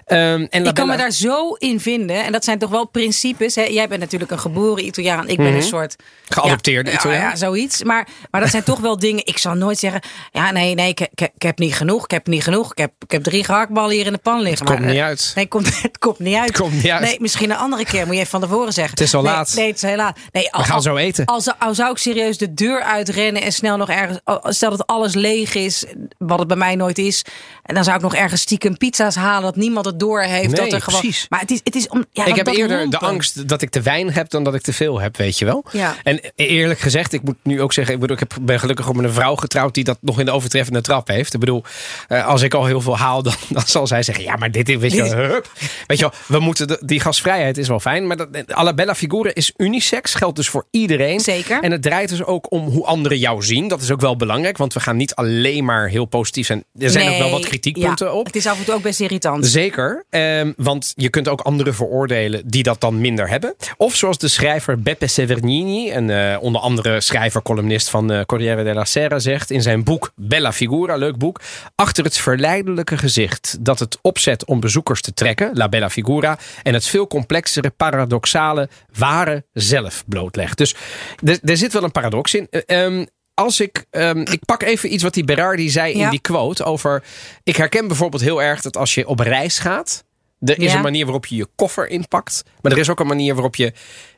[0.05, 2.23] Ehm, en Ik kan me daar zo in vinden.
[2.23, 3.55] En dat zijn toch wel principes.
[3.55, 3.63] Hè?
[3.63, 5.27] Jij bent natuurlijk een geboren Italiaan.
[5.27, 5.95] Ik ben een soort...
[5.97, 6.07] Mhm.
[6.39, 7.21] Geadopteerde ja, Italiaan.
[7.21, 7.83] Ja, zoiets.
[7.83, 9.25] Maar, maar dat zijn toch wel dingen...
[9.25, 10.01] Ik zal nooit zeggen...
[10.31, 12.03] Ja, nee, nee, ik, ik, ik heb niet genoeg.
[12.03, 12.71] Ik heb niet genoeg.
[12.71, 14.59] Ik heb, ik heb drie gehaktballen hier in de pan liggen.
[14.59, 15.31] Het komt maar, niet eh, uit.
[15.35, 16.47] Nee, het komt, het komt niet uit.
[16.47, 17.01] Het komt niet uit.
[17.01, 18.05] Nee, misschien een andere keer.
[18.05, 18.93] Moet je even van tevoren zeggen.
[18.93, 19.53] Het is al nee, laat.
[19.55, 20.17] Nee, het is heel laat.
[20.31, 21.25] Nee, We gaan zo eten.
[21.25, 24.19] Al, zou- al zou ik serieus de deur uitrennen en snel nog ergens...
[24.23, 25.85] al- Stel dat alles leeg is,
[26.17, 27.25] wat het bij mij nooit is.
[27.63, 29.41] En dan zou ik nog ergens stiekem pizza's halen...
[29.43, 30.51] dat niemand het door heeft.
[30.51, 31.25] Nee, dat er gewoon, precies.
[31.29, 32.05] Maar het is, het is om...
[32.11, 34.73] Ja, ik heb eerder de angst dat ik te weinig heb dan dat ik te
[34.73, 35.65] veel heb, weet je wel.
[35.71, 35.95] Ja.
[36.03, 39.05] En eerlijk gezegd, ik moet nu ook zeggen, ik, bedoel, ik heb, ben gelukkig met
[39.05, 41.33] een vrouw getrouwd die dat nog in de overtreffende trap heeft.
[41.33, 41.63] Ik bedoel,
[42.07, 44.69] eh, als ik al heel veel haal, dan, dan zal zij zeggen, ja, maar dit
[44.69, 45.51] is, weet je hup.
[45.87, 48.95] Weet je wel, we moeten, de- die gasvrijheid is wel fijn, maar dat, alla bella
[48.95, 51.19] figura is unisex, geldt dus voor iedereen.
[51.19, 51.61] Zeker.
[51.63, 53.67] En het draait dus ook om hoe anderen jou zien.
[53.67, 56.63] Dat is ook wel belangrijk, want we gaan niet alleen maar heel positief zijn.
[56.77, 58.25] Er zijn ook wel wat kritiekpunten ja, op.
[58.25, 59.45] Het is af en toe ook best irritant.
[59.47, 63.55] Zeker, ehm, want je kunt ook anderen veroordelen die dat dan minder hebben.
[63.77, 68.85] Of zoals de schrijver Beppe Severnini, een eh, onder andere schrijver-columnist van eh, Corriere della
[68.85, 71.41] Sera, zegt in zijn boek Bella Figura, leuk boek,
[71.75, 76.73] achter het verleidelijke gezicht dat het opzet om bezoekers te trekken, La Bella Figura, en
[76.73, 80.57] het veel complexere, paradoxale, ware zelf blootlegt.
[80.57, 80.75] Dus
[81.23, 82.47] er, er zit wel een paradox in.
[82.49, 83.05] Eh, ehm,
[83.39, 87.03] als ik, ehm, ik pak even iets wat die Berardi zei in die quote over.
[87.43, 90.03] Ik herken bijvoorbeeld heel erg dat als je op reis gaat.
[90.39, 90.75] Er is Ja.
[90.77, 92.43] een manier waarop je je koffer inpakt.
[92.61, 93.73] Maar er is ook een manier waarop je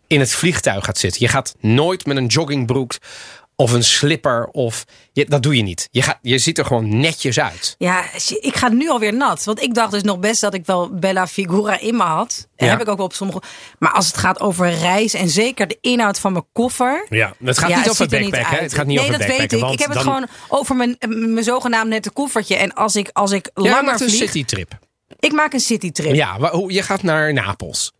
[0.07, 1.21] in het vliegtuig gaat zitten.
[1.21, 2.93] Je gaat nooit met een joggingbroek
[3.55, 4.47] of een slipper.
[4.51, 5.87] Of, je, dat doe je niet.
[5.91, 7.75] Je, gaat, je ziet er gewoon netjes uit.
[7.77, 8.03] Ja,
[8.41, 9.43] ik ga nu alweer nat.
[9.43, 12.47] Want ik dacht dus nog best dat ik wel Bella Figura in me had.
[12.55, 12.71] En Ja.
[12.71, 13.41] heb ik ook wel op sommige.
[13.79, 17.05] Maar als het gaat over reis en zeker de inhoud van mijn koffer.
[17.09, 18.57] Ja, het gaat Ja, niet over ziet er backpacken.
[18.57, 18.63] hè?
[18.63, 19.61] Het gaat niet nee, over dat weet ik.
[19.71, 22.55] Ik heb het gewoon over mijn, mijn zogenaamd nette koffertje.
[22.55, 24.79] En als ik, als ik Ja, langer maakt een citytrip.
[25.19, 26.13] Ik maak een citytrip.
[26.15, 27.91] Ja, hoe- je gaat naar Napels.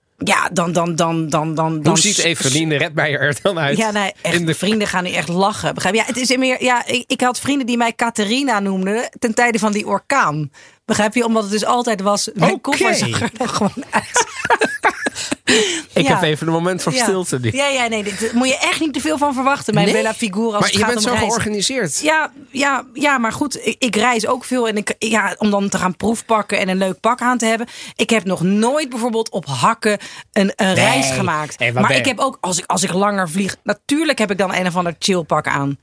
[0.54, 1.72] Dan, dan, dan, dan, dan.
[1.74, 3.77] Hoe dan ziet Eveline Redmeijer er dan uit?
[3.77, 5.74] Ja, nee, echt, de- vrienden gaan nu echt lachen.
[5.74, 6.01] Begrijp je?
[6.01, 9.60] Ja, het is meer, ja, ik, ik had vrienden die mij Catharina noemden ten tijde
[9.60, 10.51] van die orkaan.
[10.85, 11.25] Begrijp je?
[11.25, 12.61] Omdat het dus altijd was, mijn Oké.
[12.61, 14.25] koffer zag er gewoon uit.
[15.94, 16.13] Ik Ja.
[16.13, 17.03] heb even een moment van Ja.
[17.03, 17.39] stilte.
[17.39, 17.50] nu.
[17.53, 19.74] Ja, ja, nee, dit moet je echt niet te veel van verwachten.
[19.74, 21.27] Mijn Nee, Bella Figura als Maar het je bent zo reizen.
[21.29, 22.00] georganiseerd.
[22.01, 24.67] Ja, ja, ja, maar goed, ik, ik reis ook veel.
[24.67, 27.67] En ik, ja, om dan te gaan proefpakken en een leuk pak aan te hebben.
[27.96, 29.98] Ik heb nog nooit bijvoorbeeld op hakken
[30.33, 31.55] een, een reis gemaakt.
[31.59, 34.37] Hey, maar ben ik heb ook, als ik, als ik langer vlieg, natuurlijk heb ik
[34.37, 35.77] dan een of ander chillpak aan.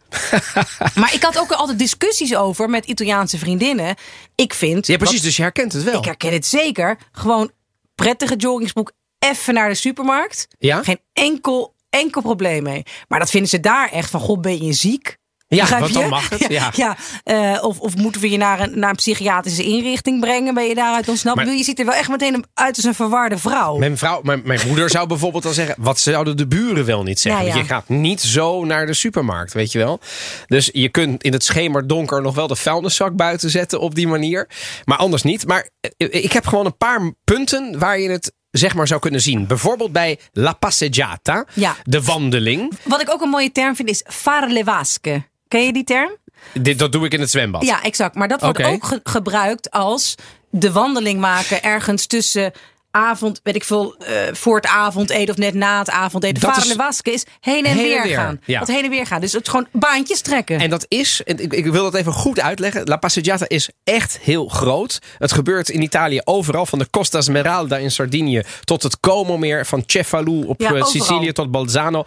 [1.00, 3.94] maar ik had ook altijd discussies over met Italiaanse vriendinnen.
[4.34, 4.86] Ik vind.
[4.92, 5.16] Ja, precies.
[5.16, 5.98] wat- Dus je herkent het wel.
[5.98, 6.98] ik herken het zeker.
[7.12, 7.50] Gewoon
[7.94, 8.92] prettige joggingsbroek.
[9.18, 10.48] Even naar de supermarkt.
[10.58, 10.82] Ja?
[10.82, 12.82] Geen enkel, enkel probleem mee.
[13.08, 14.20] Maar dat vinden ze daar echt van.
[14.20, 15.16] God, ben je ziek?
[15.48, 16.72] Ja, Begrijp want dan mag het, ja.
[16.74, 20.54] ja, eh, of, of moeten we je naar een, naar een psychiatrische inrichting brengen?
[20.54, 21.36] Ben je daaruit ontsnapt?
[21.36, 23.76] Maar- je ziet er wel echt meteen uit als een verwarde vrouw.
[23.76, 27.20] Mijn, vrouw, mijn, mijn moeder zou bijvoorbeeld al zeggen: wat zouden de buren wel niet
[27.20, 27.42] zeggen?
[27.42, 27.54] Ja, ja.
[27.54, 30.00] Want je gaat niet zo naar de supermarkt, weet je wel.
[30.46, 34.48] Dus je kunt in het schemerdonker nog wel de vuilniszak buiten zetten op die manier.
[34.84, 35.46] Maar anders niet.
[35.46, 39.20] Maar eh, ik heb gewoon een paar punten waar je het zeg maar zou kunnen
[39.20, 39.46] zien.
[39.46, 41.76] Bijvoorbeeld bij La Passeggiata, Ja.
[41.82, 42.72] de wandeling.
[42.82, 45.22] Wat ik ook een mooie term vind is fare le vasche.
[45.48, 46.10] Ken je die term?
[46.54, 47.64] Dit, dat doe ik in het zwembad.
[47.64, 48.14] Ja, exact.
[48.14, 50.14] Maar dat wordt ook ge- gebruikt als
[50.50, 52.52] de wandeling maken ergens tussen
[52.90, 56.40] avond, weet ik veel, eh, voor het avondeten of net na het avondeten.
[56.40, 58.40] Dat Varen is- de wasken is heen en Heen en weer, gaan.
[58.44, 58.58] ja.
[58.58, 59.20] Dat heen en weer gaan.
[59.20, 60.60] Dus het gewoon baantjes trekken.
[60.60, 62.84] En dat is, en ik, ik wil dat even goed uitleggen.
[62.84, 64.98] La Passeggiata is echt heel groot.
[65.18, 66.66] Het gebeurt in Italië overal.
[66.66, 69.66] Van de Costa Smeralda in Sardinië tot het Como-meer.
[69.66, 70.84] Van Cefalù op Ja, eh.
[70.84, 72.04] Sicilië tot Bolzano.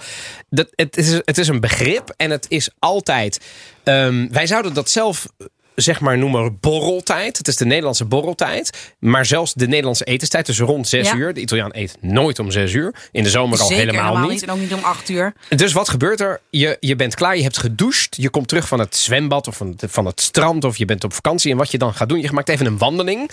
[0.50, 3.40] Dat, het, is, het is een begrip en het is altijd...
[3.84, 5.26] ehm, wij zouden dat zelf
[5.76, 7.38] zeg maar noemen borreltijd.
[7.38, 8.94] Het is de Nederlandse borreltijd.
[9.00, 10.46] Maar zelfs de Nederlandse etenstijd.
[10.46, 11.16] Dus rond zes Ja.
[11.16, 11.34] uur.
[11.34, 12.96] De Italiaan eet nooit om zes uur.
[13.12, 14.44] In de zomer al helemaal, niet.
[14.44, 15.34] En ook niet om acht uur.
[15.50, 16.40] Dus wat gebeurt er?
[16.50, 18.16] Je, je bent klaar, je hebt gedoucht.
[18.16, 20.64] Je komt terug van het zwembad of van het, van het strand.
[20.64, 21.52] Of je bent op vakantie.
[21.52, 23.32] En wat je dan gaat doen, je maakt even een wandeling.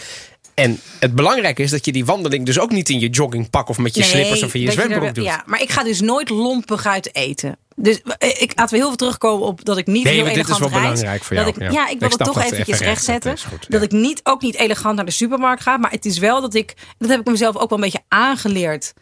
[0.59, 3.79] En het belangrijke is dat je die wandeling dus ook niet in je joggingpak of
[3.79, 5.25] met je slippers of in je dat zwembroek er- doet.
[5.25, 7.57] Ja, maar ik ga dus nooit lompig uit eten.
[7.77, 10.33] Dus eh, ik, laten we heel veel terugkomen op dat ik niet Nee, heel dit
[10.33, 10.83] is elegant wel reis.
[10.93, 11.81] belangrijk voor dat jou, Ik, ja.
[11.81, 11.87] ja.
[11.87, 13.51] ik Ik wil het toch dat eventjes even recht, rechtzetten.
[13.51, 15.77] dat dat ik niet, ook niet elegant naar de supermarkt ga.
[15.77, 18.93] Maar het is wel dat ik, dat heb ik mezelf ook wel een beetje aangeleerd.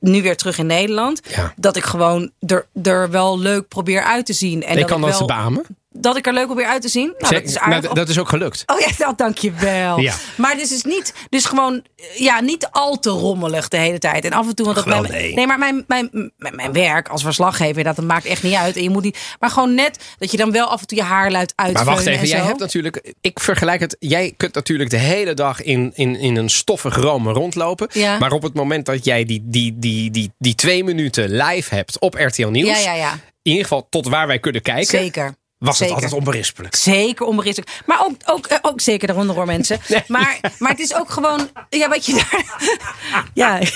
[0.00, 1.20] Nu weer terug in Nederland.
[1.28, 1.52] Ja.
[1.56, 4.62] Dat ik gewoon er, er wel leuk probeer uit te zien.
[4.62, 5.62] En ik dat kan ik dat wel, beamen.
[5.92, 7.14] Dat ik er leuk op weer uit te zien.
[7.18, 7.92] Nou, dat is Nou, aardig.
[7.92, 8.62] dat is ook gelukt.
[8.66, 9.98] Oh ja, nou, dankjewel.
[9.98, 10.14] Ja.
[10.36, 11.82] Maar dus is niet, dus gewoon,
[12.14, 14.24] ja, niet al te rommelig de hele tijd.
[14.24, 15.34] En af en toe, want dat mijn, nee.
[15.34, 18.76] nee, maar mijn, mijn, mijn, mijn werk als verslaggever, dat, dat maakt echt niet uit.
[18.76, 21.04] En je moet niet, maar gewoon net dat je dan wel af en toe je
[21.04, 23.14] haarluid Maar uitveunen wacht even, en jij hebt natuurlijk.
[23.20, 23.96] Ik vergelijk het.
[23.98, 27.88] Jij kunt natuurlijk de hele dag in, in, in een stoffig rome rondlopen.
[27.92, 28.18] Ja.
[28.18, 31.98] Maar op het moment dat jij die, die, die, die, die twee minuten live hebt
[31.98, 32.82] op RTL Nieuws.
[32.82, 33.12] Ja, ja, ja.
[33.42, 34.98] In ieder geval tot waar wij kunnen kijken.
[34.98, 35.34] Zeker.
[35.62, 35.94] Was Zeker.
[35.94, 36.74] het altijd onberispelijk.
[36.76, 37.82] Zeker onberispelijk.
[37.86, 39.78] Maar ook, ook, eh, ook zeker daaronder hoor mensen.
[39.88, 40.02] Nee.
[40.06, 41.48] Maar, maar het is ook gewoon.
[41.70, 42.44] Ja, wat je daar.
[43.34, 43.58] Ja.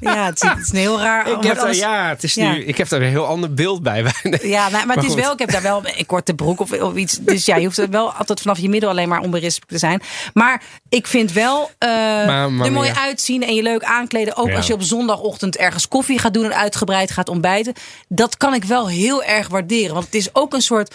[0.00, 1.20] Ja, het is, het is een heel raar.
[1.20, 2.52] Ik heb, wordt daar, ja, het is Ja.
[2.52, 4.04] nu, ik heb daar een heel ander beeld bij.
[4.42, 6.94] Ja, maar, maar het is wel, ik heb daar wel een korte broek of, of
[6.94, 7.18] iets.
[7.20, 10.02] Dus ja, je hoeft wel altijd vanaf je middel alleen maar onberispelijk te zijn.
[10.34, 14.36] Maar ik vind wel Maar- maar er mooi uitzien en je leuk aankleden.
[14.36, 14.56] Ook Ja.
[14.56, 17.72] als je op zondagochtend ergens koffie gaat doen en uitgebreid gaat ontbijten.
[18.08, 19.72] Dat kan ik wel heel erg waarderen.
[19.92, 20.94] Want het is ook een soort.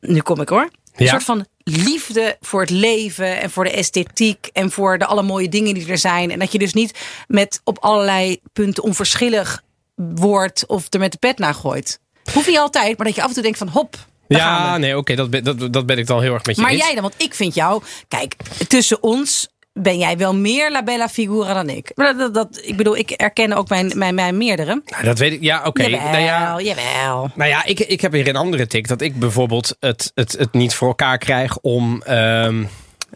[0.00, 0.68] Nu kom ik hoor.
[0.94, 1.10] Een Ja.
[1.10, 5.48] soort van liefde voor het leven en voor de esthetiek en voor de alle mooie
[5.48, 6.30] dingen die er zijn.
[6.30, 9.62] En dat je dus niet met op allerlei punten onverschillig
[9.94, 12.00] wordt of er met de pet naar gooit.
[12.32, 13.96] Hoeft niet altijd, maar dat je af en toe denkt van hop.
[14.28, 16.82] Ja, nee, oké, dat, dat, dat ben ik dan heel erg met je Maar eens.
[16.82, 18.36] jij dan, want ik vind jou, kijk,
[18.68, 21.92] tussen ons ben jij wel meer la bella figura dan ik.
[21.94, 24.82] Maar dat, dat, ik bedoel, ik erken ook mijn, mijn, mijn meerdere.
[24.86, 25.42] Nou, dat weet ik.
[25.42, 25.82] Ja, oké.
[25.82, 27.30] Jawel, Nou ja, jawel.
[27.34, 28.88] Nou ja, ik, ik heb weer een andere tik.
[28.88, 32.02] Dat ik bijvoorbeeld het, het, het niet voor elkaar krijg om.
[32.02, 32.64] ehm,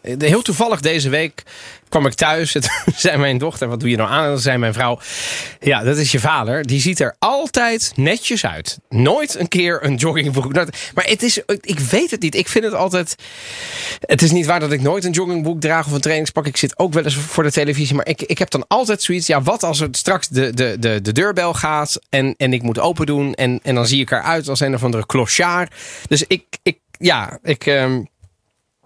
[0.03, 1.43] heel toevallig deze week
[1.89, 2.53] kwam ik thuis.
[2.55, 4.23] Het zei mijn dochter: Wat doe je nou aan?
[4.25, 4.99] En dan zei mijn vrouw:
[5.61, 6.65] Ja, dat is je vader.
[6.67, 8.79] Die ziet er altijd netjes uit.
[8.89, 10.53] Nooit een keer een joggingbroek.
[10.53, 12.35] Nooit- Maar het is, ik weet het niet.
[12.35, 13.15] Ik vind het altijd.
[14.01, 16.47] Het is niet waar dat ik nooit een joggingbroek draag of een trainingspak.
[16.47, 17.95] Ik zit ook wel eens voor de televisie.
[17.97, 19.27] Maar ik, ik heb dan altijd zoiets.
[19.27, 21.99] Ja, wat als er straks de, de, de, de deurbel gaat.
[22.09, 23.35] En, en ik moet open doen.
[23.35, 25.75] En, en dan zie ik eruit als een of andere clochard.
[26.09, 27.65] Dus ik, ik ja, ik.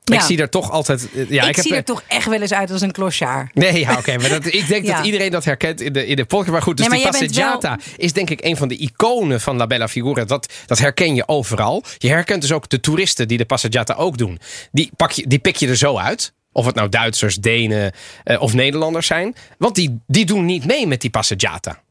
[0.04, 1.08] Ik zie er toch altijd.
[1.12, 3.54] eh, Ja, ik, ik, heb, zie er toch echt wel eens uit als een clochard.
[3.54, 4.16] Nee, ja, oké.
[4.18, 4.96] maar dat, ik denk Ja.
[4.96, 6.52] dat iedereen dat herkent in de, in de podcast.
[6.52, 9.56] Maar goed, dus Nee, die maar Passeggiata is denk ik een van de iconen van
[9.56, 10.24] La Bella Figura.
[10.24, 11.84] Dat, dat herken je overal.
[11.98, 14.38] Je herkent dus ook de toeristen die de Passeggiata ook doen.
[14.72, 16.32] Die, pak je, die pik je er zo uit.
[16.52, 17.92] Of het nou Duitsers, Denen
[18.24, 19.34] eh, of Nederlanders zijn.
[19.58, 21.82] Want die, die doen niet mee met die Passeggiata.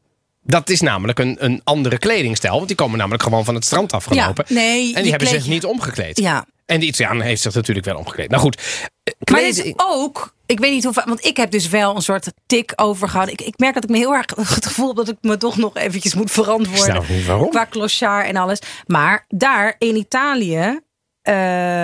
[0.42, 2.54] Dat is namelijk een, een andere kledingstijl.
[2.54, 4.44] Want die komen namelijk gewoon van het strand afgelopen.
[4.48, 6.18] Ja, nee, en die die hebben zich niet omgekleed.
[6.18, 6.44] Ja.
[6.66, 8.30] En die Italiaan heeft zich natuurlijk wel omgekleed.
[8.30, 8.56] Nou goed.
[8.56, 8.62] eh,
[9.04, 12.02] Maar kleden- het is ook, ik weet niet hoeveel, want ik heb dus wel een
[12.02, 13.34] soort tik overgehouden.
[13.38, 15.56] Ik, ik merk dat ik me heel erg het gevoel heb dat ik me toch
[15.56, 17.02] nog eventjes moet verantwoorden.
[17.08, 17.50] niet waarom.
[17.50, 18.58] Qua clochard en alles.
[18.86, 20.80] Maar daar in Italië.
[21.22, 21.34] Eh,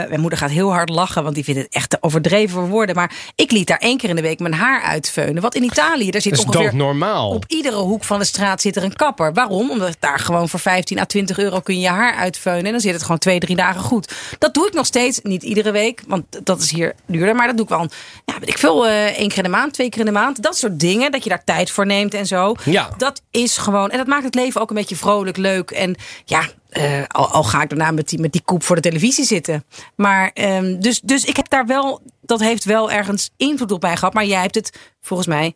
[0.09, 2.95] mijn moeder gaat heel hard lachen, want die vindt het echt te overdreven voor woorden.
[2.95, 5.43] Maar ik liet daar één keer in de week mijn haar uitveunen.
[5.43, 7.31] Want in Italië, daar zit ongeveer doodnormaal.
[7.31, 9.33] op iedere hoek van de straat zit er een kapper.
[9.33, 9.71] Waarom?
[9.71, 12.65] Omdat daar gewoon voor 15 à 20 euro kun je je haar uitveunen.
[12.65, 14.13] En dan zit het gewoon twee, drie dagen goed.
[14.39, 15.21] Dat doe ik nog steeds.
[15.23, 17.35] Niet iedere week, want dat is hier duurder.
[17.35, 17.89] Maar dat doe ik wel,
[18.25, 20.43] ja, weet ik veel, eh één keer in de maand, twee keer in de maand.
[20.43, 22.55] Dat soort dingen, dat je daar tijd voor neemt en zo.
[22.65, 22.89] Ja.
[22.97, 25.71] Dat is gewoon, en dat maakt het leven ook een beetje vrolijk, leuk.
[25.71, 28.83] En ja, eh, al, al ga ik daarna met die, met die koep voor de
[28.83, 29.65] televisie zitten.
[29.95, 33.97] Maar ehm, dus, dus ik heb daar wel, dat heeft wel ergens invloed op mij
[33.97, 34.15] gehad.
[34.15, 35.55] Maar jij hebt het volgens mij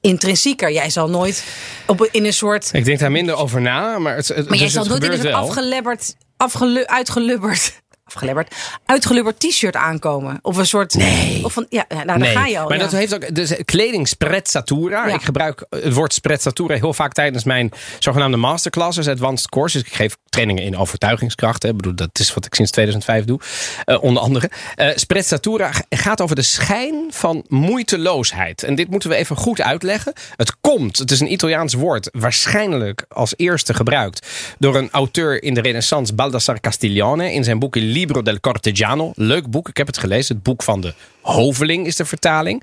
[0.00, 0.72] intrinsieker.
[0.72, 1.44] Jij zal nooit
[1.86, 2.68] op, in een soort.
[2.72, 5.20] Ik denk daar minder over na, maar het, het, Maar jij dus zal het nooit
[5.20, 7.82] in een afgelebberd, afgelu, uitgelubberd.
[8.06, 10.38] Afgelebberd, uitgelubberd t-shirt aankomen.
[10.42, 10.94] Of een soort.
[10.94, 11.44] Nee.
[11.44, 12.68] Of een, ja, nou, daar Nee, ga je al.
[12.68, 12.82] maar ja.
[12.82, 15.06] dat heeft ook dus kleding sprezzatura.
[15.06, 15.14] Ja.
[15.14, 19.80] Ik gebruik het woord sprezzatura heel vaak tijdens mijn zogenaamde masterclasses, advanced courses.
[19.82, 21.62] Ik geef trainingen in overtuigingskracht.
[21.62, 21.68] Hè.
[21.68, 23.40] Ik bedoel, dat is wat ik sinds 2005 doe,
[23.84, 24.50] eh, onder andere.
[24.74, 28.62] Eh sprezzatura gaat over de schijn van moeiteloosheid.
[28.62, 30.12] En dit moeten we even goed uitleggen.
[30.36, 34.26] Het komt, het is een Italiaans woord, waarschijnlijk als eerste gebruikt
[34.58, 39.12] door een auteur in de Renaissance, Baldassare Castiglione, in zijn boek Libro del Cortegiano.
[39.14, 40.34] Leuk boek, ik heb het gelezen.
[40.34, 42.62] Het boek van de hoveling is de vertaling.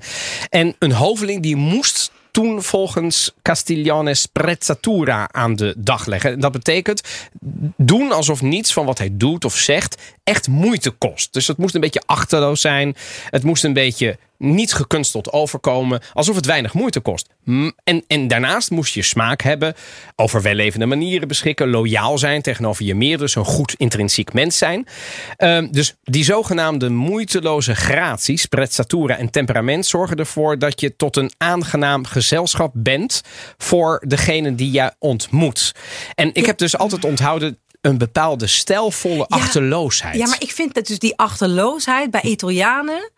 [0.50, 6.32] En een hoveling die moest toen volgens Castiglione sprezzatura aan de dag leggen.
[6.32, 7.00] En dat betekent
[7.76, 11.32] doen alsof niets van wat hij doet of zegt echt moeite kost.
[11.32, 12.96] Dus het moest een beetje achterloos zijn.
[13.30, 16.00] Het moest een beetje niet gekunsteld overkomen.
[16.12, 17.28] Alsof het weinig moeite kost.
[17.84, 19.74] En, en daarnaast moest je smaak hebben.
[20.16, 21.70] Over wellevende manieren beschikken.
[21.70, 23.18] Loyaal zijn tegenover je meer.
[23.18, 24.86] Dus een goed intrinsiek mens zijn.
[25.36, 31.32] Ehm, dus die zogenaamde moeiteloze gratie, sprezzatura en temperament zorgen ervoor dat je tot een
[31.38, 33.22] aangenaam gezelschap bent
[33.56, 35.74] voor degene die je ontmoet.
[36.14, 40.16] En ik heb dus altijd onthouden een bepaalde stijlvolle achterloosheid.
[40.16, 43.10] Ja, maar ik vind dat dus die achterloosheid bij Italianen.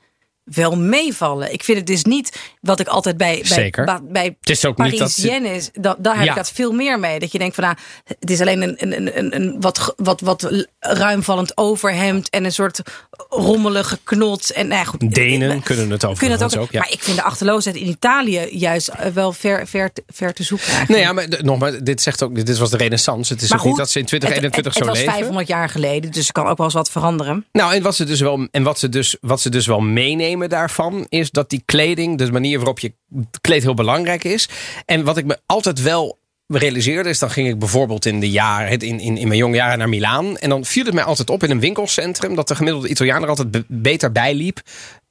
[0.46, 1.52] Wel meevallen.
[1.52, 3.84] Ik vind het dus niet wat ik altijd bij, bij, Zeker.
[3.84, 5.70] ba- bij Het is ook niet dat.
[5.74, 6.30] Da, daar heb Ja.
[6.30, 7.18] ik dat veel meer mee.
[7.18, 7.76] Dat je denkt van nou,
[8.18, 12.80] het is alleen een, een, een, een, wat, wat, wat ruimvallend overhemd en een soort
[13.28, 14.50] rommelige knot.
[14.52, 16.70] En, nou ja, goed, Denen ik- kunnen het kunnen het ook, ook.
[16.70, 16.78] ja.
[16.80, 20.42] Maar ik vind de achterloosheid in Italië juist eh, wel ver, ver, te- ver te
[20.42, 20.66] zoeken.
[20.68, 21.02] Nee, eigenlijk.
[21.04, 23.32] ja, maar nogmaals, dit zegt ook, dit was de renaissance.
[23.32, 25.06] Het is Maar ook niet goed, dat ze in het- 2021 het, zo het, leven.
[25.06, 27.46] was 500 jaar geleden, dus er kan ook wel eens wat veranderen.
[27.52, 30.34] Nou, en wat ze dus wel, en wat ze dus, wat ze dus wel meenemen
[30.48, 32.92] daarvan, is dat die kleding, de manier waarop je
[33.40, 34.48] kleedt, heel belangrijk is.
[34.84, 38.78] En wat ik me altijd wel realiseerde, is dan ging ik bijvoorbeeld in de jaren,
[38.78, 40.36] in, in, in mijn jonge jaren naar Milaan.
[40.38, 43.28] En dan viel het mij altijd op in een winkelcentrum dat de gemiddelde Italiaan er
[43.28, 44.60] altijd be- beter bij liep.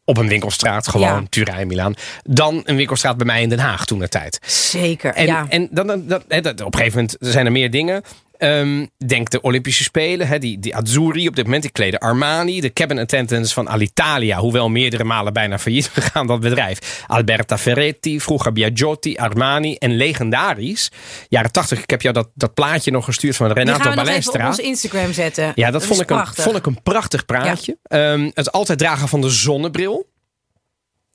[0.08, 1.24] Op een winkelstraat, gewoon Ja.
[1.30, 1.94] Turijn, Milaan.
[2.24, 4.40] Dan een winkelstraat bij mij in Den Haag toen de tijd.
[4.46, 5.46] Zeker, En, ja.
[5.50, 8.04] en dan, dan, op een gegeven moment zijn er meer dingen.
[8.38, 12.62] Ehm, denk de Olympische Spelen, die, die Azzurri op dit moment, die kleden Armani.
[12.62, 17.04] De cabin attendants van Alitalia, hoewel meerdere malen bijna failliet gegaan dat bedrijf.
[17.08, 20.92] Alberta Ferretti, vroeger Biagiotti, Armani en legendarisch.
[21.30, 23.96] Jaren 80, ik heb jou dat, dat plaatje nog gestuurd van Die Renato gaan we
[23.96, 24.48] nog even op Balestra.
[24.48, 25.52] onze Instagram zetten.
[25.56, 26.44] Ja, dat, vond, ik een, prachtig.
[26.44, 27.78] vond ik een prachtig praatje.
[27.84, 30.14] Ehm, het altijd dragen van de zonnebril.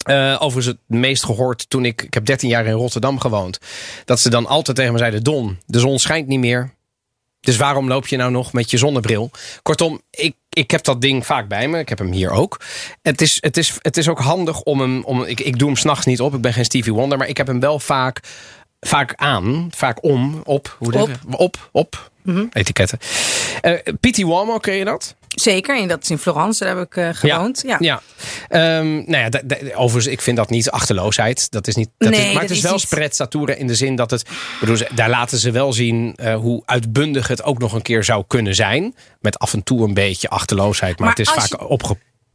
[0.00, 2.02] Eh, overigens het meest gehoord toen ik...
[2.02, 3.59] Ik heb 13 jaar in Rotterdam gewoond.
[4.04, 5.22] Dat ze dan altijd tegen me zeiden...
[5.22, 6.74] Don, de zon schijnt niet meer.
[7.40, 9.31] Dus waarom loop je nou nog met je zonnebril?
[9.62, 11.79] Kortom, ik, ik heb dat ding vaak bij me.
[11.79, 12.61] Ik heb hem hier ook.
[13.03, 15.05] Het is, het is, het is ook handig om hem...
[15.05, 16.35] Om, ik, ik doe hem s'nachts niet op.
[16.35, 17.18] Ik ben geen Stevie Wonder.
[17.18, 18.20] Maar ik heb hem wel vaak,
[18.81, 19.68] vaak aan.
[19.74, 20.40] Vaak om.
[20.44, 20.76] Op.
[20.79, 21.11] Hoe Op.
[21.26, 21.40] op.
[21.40, 21.68] Op.
[21.72, 22.11] Op.
[22.53, 22.98] Etiketten.
[23.61, 25.14] Eh Pity Uomo, ken je dat?
[25.36, 27.62] Zeker, en dat is in Florence, daar heb ik eh, gewoond.
[27.66, 27.76] Ja.
[27.80, 28.02] ja.
[28.48, 29.30] Ehm, nou ja,
[29.74, 31.50] overigens, ik vind dat niet achterloosheid.
[31.50, 32.80] Dat is niet, dat Nee, is, maar dat het is wel niet.
[32.80, 34.22] sprezzatura in de zin dat het...
[34.60, 38.24] bedoel, daar laten ze wel zien eh, hoe uitbundig het ook nog een keer zou
[38.26, 38.94] kunnen zijn.
[39.20, 40.98] Met af en toe een beetje achterloosheid.
[40.98, 41.70] Maar, Maar het is vaak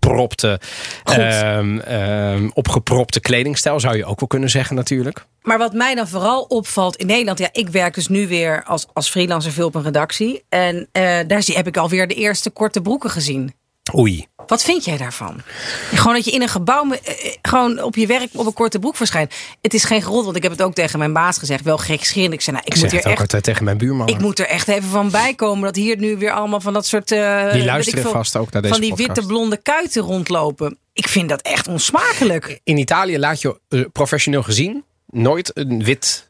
[0.06, 0.60] opgepropte,
[1.04, 5.26] ehm, opgepropte kledingstijl, zou je ook wel kunnen zeggen natuurlijk.
[5.42, 8.86] Maar wat mij dan vooral opvalt in Nederland, ja, ik werk dus nu weer als,
[8.94, 10.44] als freelancer veel op een redactie.
[10.50, 13.54] En eh, daar zie, heb ik alweer de eerste korte broeken gezien.
[13.94, 14.26] Oei.
[14.48, 15.42] Wat vind jij daarvan?
[15.94, 18.80] Gewoon dat je in een gebouw eh, eh, gewoon op je werk op een korte
[18.80, 19.34] broek verschijnt.
[19.62, 21.64] Het is geen grond, want ik heb het ook tegen mijn baas gezegd.
[21.64, 22.34] Wel gekscherend.
[22.34, 24.08] Ik zei, nou, ik, Ik moet zeg hier het ook echt altijd tegen mijn buurman.
[24.08, 27.12] ik moet er echt even van bijkomen dat hier nu weer allemaal van dat soort.
[27.12, 29.08] eh, ik luisteren veel, vast ook naar deze Van die podcast.
[29.16, 30.78] witte blonde kuiten rondlopen.
[30.94, 32.60] Ik vind dat echt onsmakelijk.
[32.64, 33.60] In Italië laat je
[33.94, 36.25] professioneel gezien nooit een wit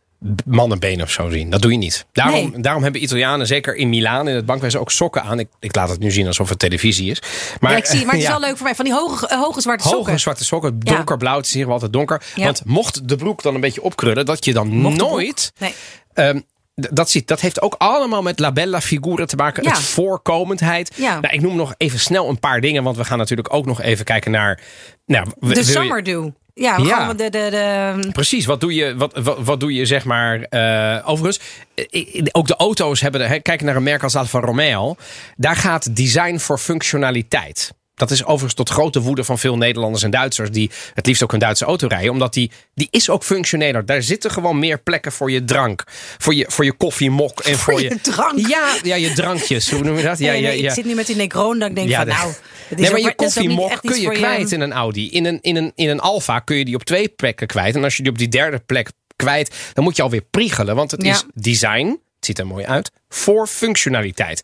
[0.46, 1.50] mannenbeen of zo zien.
[1.50, 2.06] Dat doe je niet.
[2.12, 2.62] Daarom, Nee.
[2.62, 5.40] daarom hebben Italianen, zeker in Milaan, in het bankwezen, ook sokken aan.
[5.40, 7.22] Ik, ik laat het nu zien alsof het televisie is.
[7.60, 8.76] Maar, ja, ik zie, maar het is ja, wel leuk voor mij.
[8.76, 10.06] Van die hoge, eh, hoge zwarte sokken.
[10.06, 12.22] Hoge zwarte sokken, donkerblauw, het is hier wel altijd donker.
[12.36, 15.54] Want mocht de broek dan een beetje opkrullen, dat je dan Mocht nooit...
[15.60, 15.74] Nee.
[16.14, 16.40] Ehm,
[16.76, 19.64] dat, ziet, dat heeft ook allemaal met la bella figura te maken.
[19.64, 19.70] Ja.
[19.70, 20.92] Het voorkomendheid.
[20.96, 21.20] Ja.
[21.20, 22.84] Nou, ik noem nog even snel een paar dingen.
[22.84, 24.62] Want we gaan natuurlijk ook nog even kijken naar...
[25.06, 26.34] Nou, De je- summer do.
[26.58, 27.14] Ja, Ja.
[27.14, 30.42] de, de, de, Precies, wat doe je, wat, wat, wat doe je zeg maar...
[30.42, 31.40] eh, overigens,
[31.76, 33.22] eh, ik- ook de auto's hebben...
[33.22, 34.96] De, hè, kijk naar een merk als Alfa Romeo.
[35.38, 37.74] Daar gaat design voor functionaliteit.
[37.96, 40.52] Dat is overigens tot grote woede van veel Nederlanders en Duitsers...
[40.52, 42.12] die het liefst ook een Duitse auto rijden.
[42.12, 43.86] Omdat die, die is ook functioneler.
[43.86, 45.84] Daar zitten gewoon meer plekken voor je drank.
[46.18, 47.40] Voor je, voor je koffiemok.
[47.40, 48.48] En voor, Voor je drank?
[48.48, 49.72] Ja, ja, je drankjes.
[49.72, 50.20] Hoe noem je dat?
[50.20, 50.68] Ja, Nee, ja, nee, ja.
[50.68, 52.34] Ik zit nu met die Necron dat ik denk van nou...
[52.76, 55.10] Nee, maar je koffiemok kun je kwijt in een Audi.
[55.10, 57.76] In een, in, een, in een Alfa kun je die op twee plekken kwijt.
[57.76, 60.76] En als je die op die derde plek kwijt, dan moet je alweer priegelen.
[60.76, 64.42] Want het is design, het ziet er mooi uit, voor functionaliteit.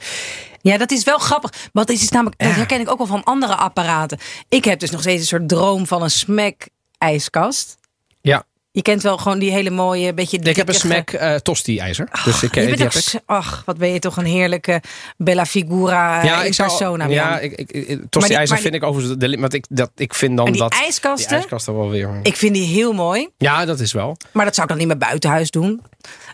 [0.61, 1.53] Ja, dat is wel grappig.
[1.73, 4.17] Want is namelijk, dat herken ik ook wel van andere apparaten.
[4.49, 7.77] Ik heb dus nog steeds een soort droom van een smack ijskast.
[8.21, 12.09] Ja, Je kent wel gewoon die hele mooie, beetje ik heb een smack eh tosti-ijzer.
[12.23, 13.21] Dus ik, Je eh, ook heb ik.
[13.25, 14.81] Ach, wat ben je toch een heerlijke
[15.17, 17.05] Bella Figura ja, in zou- persona.
[17.05, 19.19] Ja, ik, ik, ik- tosti-ijzer vind ik overigens...
[19.19, 20.73] De, want ik, dat, ik vind dan die dat...
[20.73, 21.27] ijskasten?
[21.27, 22.19] Die ijskasten wel weer...
[22.23, 23.29] Ik vind die heel mooi.
[23.37, 24.17] Ja, dat is wel.
[24.31, 25.81] Maar dat zou ik dan niet meer buitenhuis doen.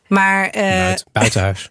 [0.08, 1.70] Maar, Buiten, buitenhuis.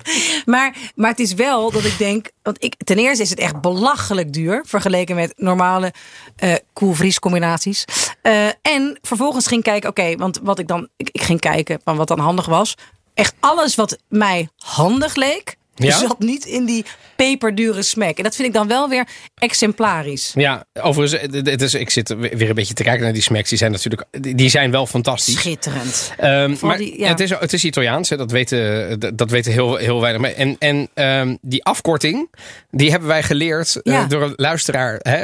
[0.44, 2.30] maar, maar het is wel dat ik denk.
[2.42, 4.64] Want ik, ten eerste is het echt belachelijk duur.
[4.66, 5.92] Vergeleken met normale
[6.36, 7.84] eh koelvries combinaties.
[8.22, 9.90] Eh, en vervolgens ging ik kijken.
[9.90, 10.88] Oké, want wat ik dan.
[10.96, 12.74] Ik, ik ging kijken van wat dan handig was.
[13.14, 15.56] Echt alles wat mij handig leek.
[15.76, 15.98] Ja?
[16.06, 16.84] Zat niet in die
[17.16, 18.16] peperdure smack.
[18.16, 20.32] En dat vind ik dan wel weer exemplarisch.
[20.34, 23.48] Ja, overigens, het is, ik zit weer een beetje te kijken naar die smacks.
[23.48, 25.34] Die zijn natuurlijk, die zijn wel fantastisch.
[25.34, 26.12] Schitterend.
[26.16, 27.08] Ehm, maar die- ja.
[27.08, 30.32] het, is, het is Italiaans, hè, dat weten, dat- weten heel, heel weinig.
[30.32, 32.30] En, en ehm, die afkorting,
[32.70, 34.98] die hebben wij geleerd eh, door een luisteraar.
[35.02, 35.16] Hè,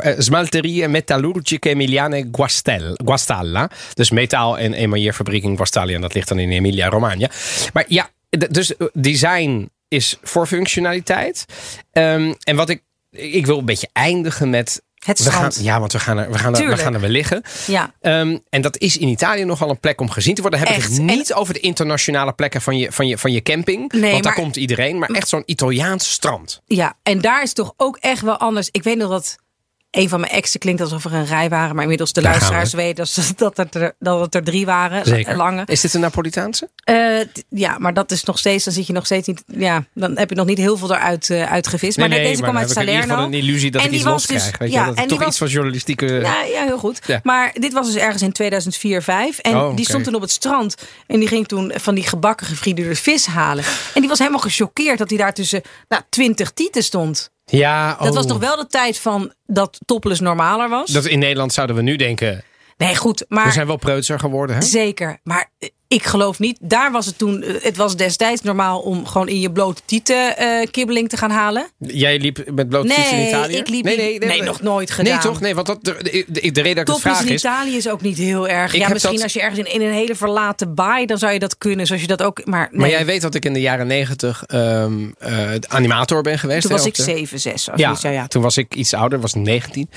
[0.00, 3.70] eh, Smalterie Metallurgiche Emiliane Guastel, Guastalla.
[3.94, 5.92] Dus metaal- en emailleerfabriek in Guastalla.
[5.92, 7.30] En dat ligt dan in Emilia-Romagna.
[7.72, 8.10] Maar ja,
[8.50, 11.44] dus eh, design is voor functionaliteit.
[11.92, 15.66] Ehm, en wat ik, ik wil een beetje eindigen met Het We gaan, strand.
[15.66, 17.42] ja, want we gaan er, we gaan er, we gaan er weer liggen.
[17.66, 17.94] Ja.
[18.00, 20.60] Ehm, en dat is in Italië nogal een plek om gezien te worden.
[20.60, 23.42] Dan heb ik het niet over de internationale plekken van je, van je, van je
[23.42, 23.92] camping.
[23.92, 24.98] Nee, want daar komt iedereen.
[24.98, 26.60] Maar echt zo'n Italiaans strand.
[26.64, 28.68] Ja, en daar is toch ook echt wel anders.
[28.70, 29.36] Ik weet nog dat
[29.90, 31.72] een van mijn exen klinkt alsof er een rij waren.
[31.74, 35.04] Maar inmiddels de Daar luisteraars weten dat, dat, het er, dat het er drie waren.
[35.06, 35.36] Zeker.
[35.36, 35.62] Lange.
[35.66, 36.68] Is dit een Napolitaanse?
[36.84, 36.96] Eh,
[37.48, 39.42] ja, maar dat is nog steeds, dan zit je nog steeds niet.
[39.46, 41.98] Ja, dan heb je nog niet heel veel eruit eh, uitgevist.
[41.98, 43.24] maar nee, deze maar kwam dan uit heb ik in ieder Salerno.
[43.24, 44.58] geval een illusie dat En ik die iets was los dus-.
[44.58, 44.84] Weet ja?
[44.86, 46.06] Dat en toch was- iets van journalistieke...
[46.06, 46.98] Ja, ja, heel goed.
[47.06, 47.20] Ja.
[47.22, 50.30] Maar dit was dus ergens in 2004, 5 En Oh, die stond toen op het
[50.30, 50.74] strand.
[51.06, 53.64] En die ging toen van die gebakken gefrituurde vis halen.
[53.94, 57.30] En die was helemaal gechoqueerd dat hij daar tussen nou, 20 tieten stond.
[57.50, 58.30] Ja, Dat was oh.
[58.30, 60.90] nog wel de tijd van dat topless normaler was.
[60.90, 62.42] Dat in Nederland zouden we nu denken...
[62.76, 63.24] Nee, goed.
[63.28, 64.62] Maar We zijn wel preutser geworden, hè?
[64.62, 66.58] Zeker, maar eh, ik geloof niet.
[66.60, 67.42] Daar was het toen.
[67.42, 71.30] eh, Het was destijds normaal om gewoon in je blote tieten eh, kibbeling te gaan
[71.30, 71.66] halen.
[71.78, 73.56] Jij liep met blote Nee, fiets in Italië?
[73.56, 75.12] ik liep nee, nog nooit gedaan.
[75.14, 75.40] Nee, toch?
[75.40, 77.40] Nee, want dat, de, de, de, de reden dat ik het vraag in is...
[77.40, 78.74] Italië is ook niet heel erg.
[78.74, 81.32] Ik ja, misschien dat- als je ergens in, in een hele verlaten baai, dan zou
[81.32, 81.86] je dat kunnen.
[81.86, 82.44] Zoals je dat ook.
[82.44, 86.38] Maar, nee, Maar jij weet dat ik in de jaren negentig ehm, eh, animator ben
[86.38, 86.60] geweest.
[86.62, 87.70] toen hè, was ik de- 7, 6.
[87.70, 89.90] Als Ja, ja, toen was ik iets ouder, was ik 19.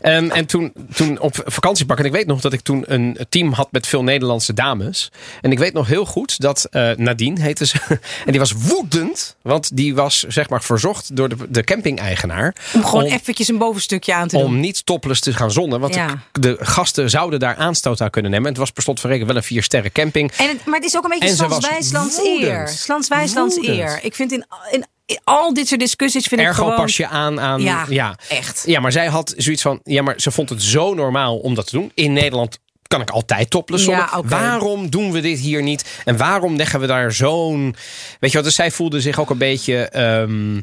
[0.00, 1.98] Ehm, en toen, toen op vakantiepak.
[1.98, 5.10] En ik weet nog dat ik toen een team had met veel Nederlandse dames.
[5.40, 7.78] En ik weet nog heel goed dat eh, Nadine heette ze.
[8.26, 9.36] En die was woedend.
[9.42, 12.54] Want die was zeg maar verzocht door de, de camping-eigenaar.
[12.74, 14.44] Om gewoon eventjes een bovenstukje aan te doen.
[14.46, 15.80] om niet topless te gaan zonnen.
[15.80, 16.22] Want Ja.
[16.32, 18.46] de, de gasten zouden daar aanstoot aan kunnen nemen.
[18.46, 20.32] En het was per slot van rekening wel een vier sterren camping.
[20.32, 22.42] En het, maar het is ook een beetje Slans-Wijslands woedend.
[22.42, 22.68] eer.
[22.68, 23.78] Slans-Wijslands Woedend.
[23.78, 23.98] eer.
[24.02, 24.86] Ik vind in, in,
[25.24, 26.76] al dit soort discussies vind ik Ergo gewoon...
[26.76, 27.60] pas je aan aan.
[27.62, 28.62] Ja, ja, echt.
[28.66, 29.80] Ja, maar zij had zoiets van.
[29.84, 31.90] Ja, maar ze vond het zo normaal om dat te doen.
[31.94, 34.22] In Nederland kan ik altijd topless Ja.
[34.24, 36.00] Waarom doen we dit hier niet?
[36.04, 37.76] En waarom leggen we daar zo'n.
[38.20, 38.46] Weet je wat?
[38.46, 39.88] Dus zij voelde zich ook een beetje.
[39.88, 40.60] ehm,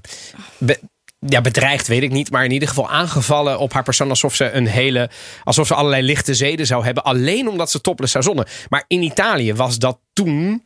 [0.58, 0.80] be-
[1.28, 4.52] ja, bedreigd weet ik niet, maar in ieder geval aangevallen op haar persoon alsof ze
[4.52, 5.10] een hele,
[5.44, 8.46] alsof ze allerlei lichte zeden zou hebben, alleen omdat ze topless zou zonnen.
[8.70, 10.62] Maar in Italië was dat toen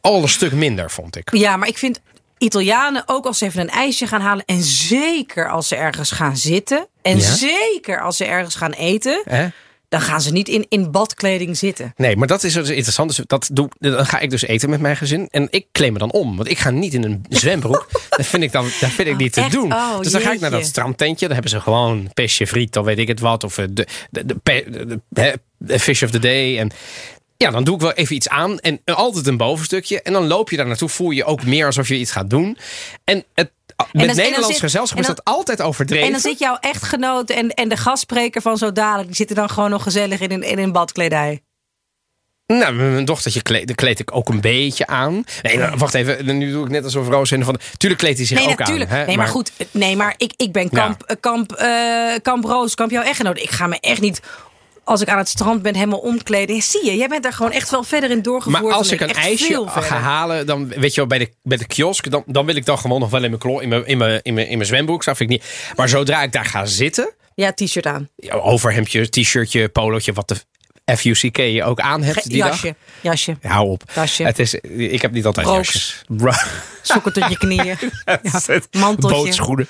[0.00, 1.36] al een stuk minder, vond ik.
[1.36, 2.00] Ja, maar ik vind
[2.38, 4.44] Italianen ook als ze even een ijsje gaan halen.
[4.44, 6.86] En zeker als ze ergens gaan zitten.
[7.02, 7.22] En Ja?
[7.34, 9.22] zeker als ze ergens gaan eten.
[9.24, 9.46] Hè?
[9.88, 11.92] Dan gaan ze niet in, in badkleding zitten.
[11.96, 13.16] Nee, maar dat is dus interessant.
[13.16, 15.28] Dus dat doe, dan ga ik dus eten met mijn gezin.
[15.30, 16.36] En ik kleed me dan om.
[16.36, 17.88] Want ik ga niet in een zwembroek.
[18.16, 19.72] dat vind ik, dan, dat vind ik niet te doen.
[19.72, 21.24] Oh, dus dan ga ik naar dat strandtentje.
[21.24, 22.72] Dan hebben ze gewoon pesje friet.
[22.72, 23.44] Dan weet ik het wat.
[23.44, 24.36] Of eh, de, de,
[25.08, 26.58] de, de fish of the day.
[26.58, 26.70] En
[27.36, 28.58] ja, dan doe ik wel even iets aan.
[28.58, 30.02] En altijd een bovenstukje.
[30.02, 30.88] En dan loop je daar naartoe.
[30.88, 32.58] Voel je ook meer alsof je iets gaat doen.
[33.04, 33.50] En het,
[33.92, 36.06] met dan- Nederlands zit- gezelschap is dan- dat altijd overdreven.
[36.06, 39.06] En dan zit jouw echtgenoot en, en de gastspreker van zo dadelijk.
[39.06, 41.40] Die zitten dan gewoon nog gezellig in een, in een badkledij.
[42.46, 45.24] Nou, mijn dochtertje kleed, kleed ik ook een beetje aan.
[45.42, 46.38] Nee, nou, wacht even.
[46.38, 47.58] Nu doe ik net alsof Roos in van...
[47.76, 48.90] Tuurlijk kleedt hij zich Nee, ook natuurlijk.
[48.90, 48.96] aan.
[48.96, 49.52] hè, nee, maar, goed.
[49.70, 53.38] Nee, maar ik, ik ben kamp, eh, kamp, eh, kamp Roos, kamp jouw echtgenoot.
[53.38, 54.20] Ik ga me echt niet,
[54.88, 56.62] als ik aan het strand ben, helemaal omkleden.
[56.62, 58.62] Zie je, jij bent daar gewoon echt wel verder in doorgevoerd.
[58.62, 61.66] Maar als ik een ijsje ga halen, dan weet je wel, bij de, bij de
[61.66, 63.98] kiosk, dan, dan wil ik dan gewoon nog wel in mijn, klo, in mijn, in
[63.98, 65.04] mijn, in mijn, in mijn zwembroek.
[65.04, 65.72] Dat vind ik niet.
[65.76, 68.08] Maar zodra ik daar ga zitten, Ja, t-shirt aan.
[68.16, 70.36] ja, overhemdje, t-shirtje, polootje, wat de
[70.96, 72.48] FUCK je ook aan hebt die dag.
[72.50, 73.36] jasje, jasje.
[73.42, 73.82] Ja, Hou op.
[73.94, 74.24] Jasje.
[74.24, 75.72] Het is, ik heb niet altijd Broeks.
[75.72, 76.02] jasjes.
[76.06, 76.32] Bro.
[76.82, 77.76] Sokken tot je knieën.
[78.22, 79.16] Ja, manteltje.
[79.16, 79.68] Bootschoenen.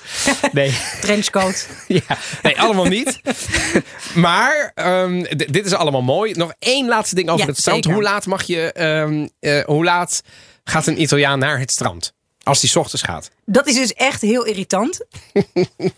[0.51, 0.77] Nee.
[1.01, 1.67] Trenchcoat.
[1.87, 2.01] Ja,
[2.41, 3.19] nee, allemaal niet.
[4.15, 6.33] maar ehm, dit is allemaal mooi.
[6.33, 7.83] Nog één laatste ding over Ja, het strand.
[7.83, 7.99] zeker.
[7.99, 8.71] Hoe laat mag je?
[8.71, 10.21] ehm, eh, hoe laat
[10.63, 12.13] gaat een Italiaan naar het strand?
[12.43, 13.29] Als die ochtends gaat.
[13.45, 15.05] Dat is dus echt heel irritant.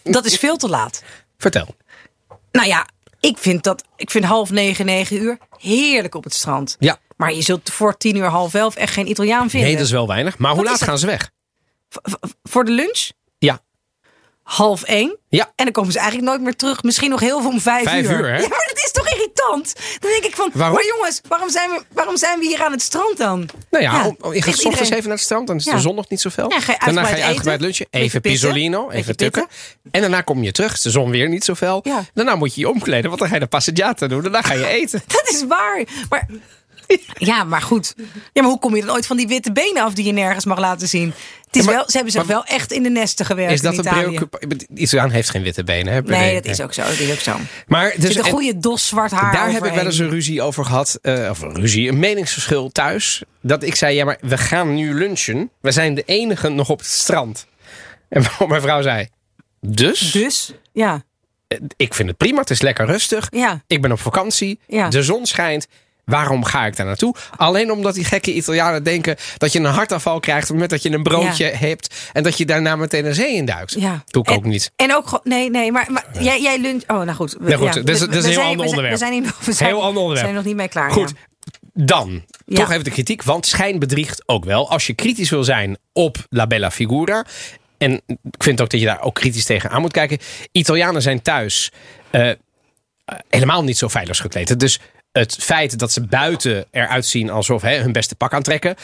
[0.03, 1.03] Dat is veel te laat.
[1.38, 1.75] Vertel.
[2.51, 2.88] Nou ja,
[3.21, 3.84] ik vind dat.
[3.95, 6.75] Ik vind half negen, negen uur heerlijk op het strand.
[6.79, 6.97] Ja.
[7.17, 9.67] Maar je zult voor tien uur, half elf echt geen Italiaan vinden.
[9.69, 10.38] Nee, dat is wel weinig.
[10.38, 11.31] Maar hoe laat gaan ze weg?
[11.89, 11.97] V-
[12.43, 13.10] voor de lunch?
[13.38, 13.60] Ja.
[14.43, 15.17] Half één.
[15.30, 15.51] Ja.
[15.56, 16.84] En dan komen ze eigenlijk nooit meer terug.
[16.84, 18.38] Misschien nog heel veel om vijf, Vijf uur, hè?
[18.39, 19.73] Ja, maar dat is toch irritant?
[19.99, 20.75] Dan denk ik van, Waarom?
[20.75, 23.49] maar jongens, waarom zijn, we, waarom zijn we hier aan het strand dan?
[23.69, 25.47] Nou ja, Ja, om- je gaat echt 's ochtends iedereen- even naar het strand.
[25.47, 25.73] Dan is Ja.
[25.73, 26.49] de zon nog niet zoveel.
[26.51, 27.86] Ja, ga daarna ga je uitgebreid lunchen.
[27.89, 28.89] Even pitten, pisolino.
[28.89, 29.47] Even tukken.
[29.91, 30.73] En daarna kom je terug.
[30.73, 31.80] Is de zon weer niet zoveel.
[31.84, 32.04] Ja.
[32.13, 33.08] Daarna moet je je omkleden.
[33.08, 34.21] Want dan ga je de passeggiata doen.
[34.21, 35.01] Daarna ga je eten.
[35.08, 35.84] Dat is waar.
[36.10, 36.27] Maar,
[37.32, 37.93] ja, maar goed.
[38.34, 40.45] Ja, maar hoe kom je dan ooit van die witte benen af die je nergens
[40.45, 41.13] mag laten zien?
[41.45, 43.62] Het is Ja, maar- wel, ze hebben zich wel echt in de nesten gewerkt Is
[43.62, 44.04] dat in een Italië.
[44.04, 44.67] preoccupatie?
[44.75, 45.93] Italiaan heeft geen witte benen.
[45.93, 46.01] Hè?
[46.01, 46.82] Nee, dat is ook zo.
[46.82, 47.36] Dat is ook zo.
[47.67, 50.41] Maar dus, een en- goede dos zwart haar Daar heb ik wel eens een ruzie
[50.41, 50.99] over gehad.
[51.01, 53.23] eh, of een ruzie, een meningsverschil thuis.
[53.41, 55.49] Dat ik zei, ja maar we gaan nu lunchen.
[55.62, 57.47] We zijn de enige nog op het strand.
[58.09, 59.07] En waarop mijn vrouw zei,
[59.59, 60.11] dus?
[60.11, 61.03] Dus, ja.
[61.47, 63.28] Eh, Ik vind het prima, het is lekker rustig.
[63.32, 63.63] Ja.
[63.68, 64.89] Ik ben op vakantie, Ja.
[64.89, 65.68] de zon schijnt.
[66.12, 67.16] Waarom ga ik daar naartoe?
[67.38, 70.41] Alleen omdat die gekke Italianen denken dat je een hartaanval krijgt...
[70.41, 72.09] op het moment dat je een broodje hebt...
[72.14, 73.74] en dat je daarna meteen de zee induikt.
[73.80, 74.03] Ja.
[74.05, 74.72] Doe ik En- ook niet.
[74.76, 76.82] En ook nee, nee, maar, maar jij, jij lunch.
[76.88, 77.39] Oh, nou goed.
[77.39, 78.91] Nou goed, ja, we- we een heel ander onderwerp.
[78.91, 80.24] We zijn nog, we zijn, Heel ander onderwerp.
[80.24, 80.91] zijn nog niet mee klaar.
[80.91, 81.14] Goed,
[81.74, 82.55] dan Ja.
[82.55, 83.24] toch even de kritiek.
[83.24, 84.70] Want schijn bedriegt ook wel.
[84.70, 87.26] Als je kritisch wil zijn op La Bella Figura...
[87.78, 90.18] en ik vind ook dat je daar ook kritisch tegen aan moet kijken...
[90.51, 91.72] Italianen zijn thuis
[92.09, 92.30] eh,
[93.30, 94.59] helemaal niet zo veilig gekleed.
[94.59, 94.80] Dus
[95.12, 98.76] het feit dat ze buiten eruit zien alsof hè, hun beste pak aantrekken...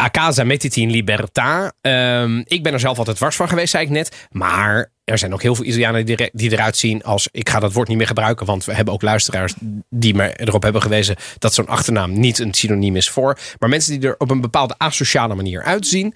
[0.00, 1.72] A casa mettiti in libertà.
[1.80, 4.26] Ehm, ik ben er zelf altijd wars van geweest, zei ik net.
[4.30, 7.28] Maar er zijn ook heel veel Italianen die, die eruit zien als...
[7.32, 9.54] Ik ga dat woord niet meer gebruiken, want we hebben ook luisteraars...
[9.88, 13.38] die me erop hebben gewezen dat zo'n achternaam niet een synoniem is voor.
[13.58, 16.14] Maar mensen die er op een bepaalde asociale manier uitzien.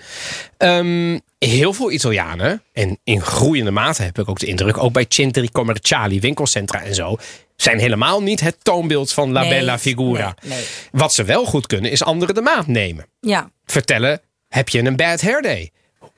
[0.57, 4.79] Ehm, heel veel Italianen, en in groeiende mate heb ik ook de indruk...
[4.79, 7.17] ook bij centri commerciali, winkelcentra en zo...
[7.57, 10.35] zijn helemaal niet het toonbeeld van La Nee, Bella Figura.
[10.43, 10.65] nee, nee.
[10.93, 13.51] Wat ze wel goed kunnen, is anderen de maat nemen Ja.
[13.65, 15.71] vertellen: heb je een bad hair day?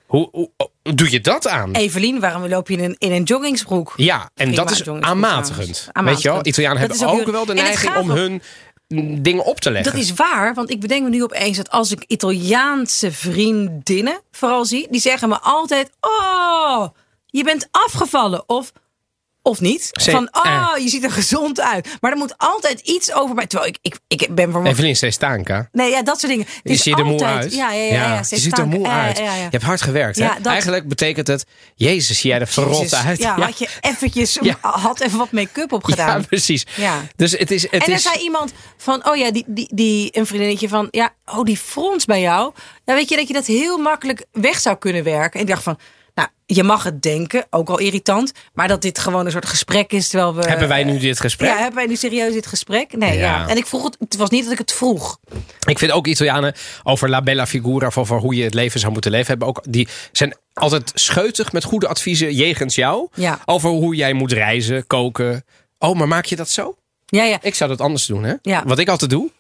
[0.07, 0.51] Hoe, hoe,
[0.83, 1.73] hoe doe je dat aan?
[1.75, 3.93] Evelien, waarom loop je in een, in een joggingsbroek?
[3.97, 5.89] Ja, en Prima, dat is aanmatigend.
[5.93, 6.47] Weet je wel.
[6.47, 8.43] Italianen Dat hebben ook wel de neiging om hun
[8.89, 9.93] mm, dingen op te leggen.
[9.93, 14.65] Dat is waar, want ik bedenk me nu opeens dat als ik Italiaanse vriendinnen vooral
[14.65, 16.87] zie, die zeggen me altijd: Oh,
[17.27, 18.49] je bent afgevallen.
[18.49, 18.73] Of,
[19.47, 19.91] of niet.
[19.93, 20.83] Van, oh, eh.
[20.83, 21.89] je ziet er gezond uit.
[22.01, 23.47] Maar er moet altijd iets over mij.
[23.47, 25.69] Terwijl ik, ik, ik ben voor Evelien sei stanca.
[25.73, 26.47] Nee, ja, dat soort dingen.
[26.47, 27.55] Het Je is ziet er moe altijd- uit.
[27.55, 27.93] Ja, ja, ja.
[27.93, 29.19] ja, je ziet er moe uit.
[29.19, 29.35] Ja.
[29.35, 30.17] Je hebt hard gewerkt.
[30.17, 30.41] Ja, hè?
[30.41, 31.45] dat- Eigenlijk betekent het,
[31.75, 33.19] Jezus, zie jij er verrot uit.
[33.19, 34.57] Ja, had je eventjes, Ja.
[34.61, 36.21] had even wat make-up opgedaan.
[36.21, 36.67] Ja, precies.
[36.77, 37.03] Ja.
[37.17, 37.63] Dus het is...
[37.63, 40.89] Het en er is zei iemand van, oh ja, die, die, die, een vriendinnetje van,
[40.91, 42.53] ja, oh die frons bij jou.
[42.85, 45.33] Ja, weet je dat je dat heel makkelijk weg zou kunnen werken.
[45.33, 45.79] En ik dacht van,
[46.17, 49.93] nou, je mag het denken, ook al irritant, maar dat dit gewoon een soort gesprek
[49.93, 50.49] is terwijl we.
[50.49, 51.51] Hebben wij nu dit gesprek?
[51.51, 52.97] Ja, hebben wij nu serieus dit gesprek?
[52.97, 53.39] Nee, ja.
[53.39, 53.49] Ja.
[53.49, 55.19] En ik vroeg het, het was niet dat ik het vroeg.
[55.67, 58.93] Ik vind ook Italianen over La Bella Figura, of over hoe je het leven zou
[58.93, 63.09] moeten leven, hebben ook, die zijn altijd scheutig met goede adviezen jegens jou.
[63.15, 63.39] Ja.
[63.45, 65.45] Over hoe jij moet reizen, koken.
[65.79, 66.77] Oh, maar maak je dat zo?
[67.07, 67.39] Ja, ja.
[67.43, 68.35] Ik zou dat anders doen, hè?
[68.43, 68.63] Ja.
[68.67, 69.31] Wat ik altijd doe,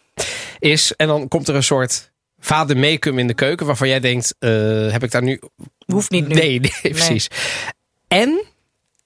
[0.58, 2.14] is, en dan komt er een soort
[2.46, 5.40] vader make in de keuken, waarvan jij denkt, eh, heb ik daar nu...
[5.86, 6.34] Hoeft niet nu.
[6.34, 7.28] Nee, nee, precies.
[8.08, 8.44] En...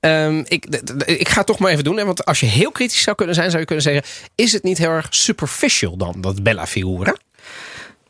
[0.01, 0.65] ehm, ik,
[1.05, 1.97] ik ga het toch maar even doen.
[1.97, 4.03] Hè, want als je heel kritisch zou kunnen zijn, zou je kunnen zeggen:
[4.35, 7.17] Is het niet heel erg superficial dan, dat Bella Figura?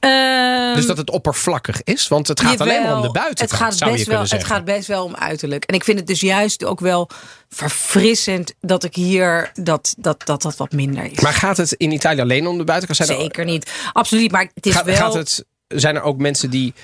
[0.01, 2.09] Ehm, Dus dat het oppervlakkig is?
[2.09, 4.45] Want het gaat alleen maar om de buitenkant, het gaat zou je best wel, Het
[4.45, 5.65] gaat best wel om uiterlijk.
[5.65, 7.09] En ik vind het dus juist ook wel
[7.49, 11.21] verfrissend dat ik hier dat dat, dat, dat wat minder is.
[11.21, 12.99] Maar gaat het in Italië alleen om de buitenkant?
[13.07, 13.71] Zijn er- Zeker niet.
[13.93, 14.31] Absoluut.
[14.31, 14.97] Maar het is gaat, wel...
[14.97, 16.75] gaat het, zijn er ook mensen die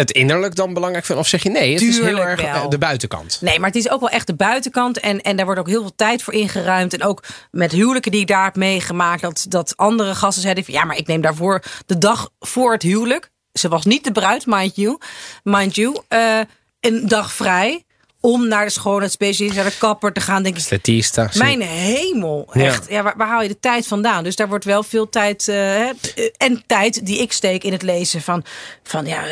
[0.00, 1.24] het innerlijk dan belangrijk vinden?
[1.24, 2.62] Of zeg je nee, het is heel erg wel.
[2.64, 3.38] eh, de buitenkant?
[3.40, 5.00] Nee, maar het is ook wel echt de buitenkant.
[5.00, 6.92] En, en daar wordt ook heel veel tijd voor ingeruimd.
[6.94, 9.22] En ook met huwelijken die ik daar heb meegemaakt.
[9.22, 12.82] Dat, dat andere gasten zeiden van ja, maar ik neem daarvoor de dag voor het
[12.82, 13.30] huwelijk.
[13.52, 14.98] Ze was niet de bruid, mind you.
[15.42, 15.96] Mind you.
[16.08, 16.38] eh,
[16.80, 17.84] een dag vrij.
[18.22, 20.42] Om naar de schoonheidsspecialist, naar de kapper te gaan.
[20.42, 21.30] Denk ik, Statista.
[21.34, 22.86] Mijn hemel, echt.
[22.88, 23.02] Ja.
[23.02, 24.24] waar, waar haal je de tijd vandaan?
[24.24, 25.90] Dus daar wordt wel veel tijd eh, hè,
[26.36, 28.44] en tijd die ik steek in het lezen van,
[28.82, 29.22] van ja,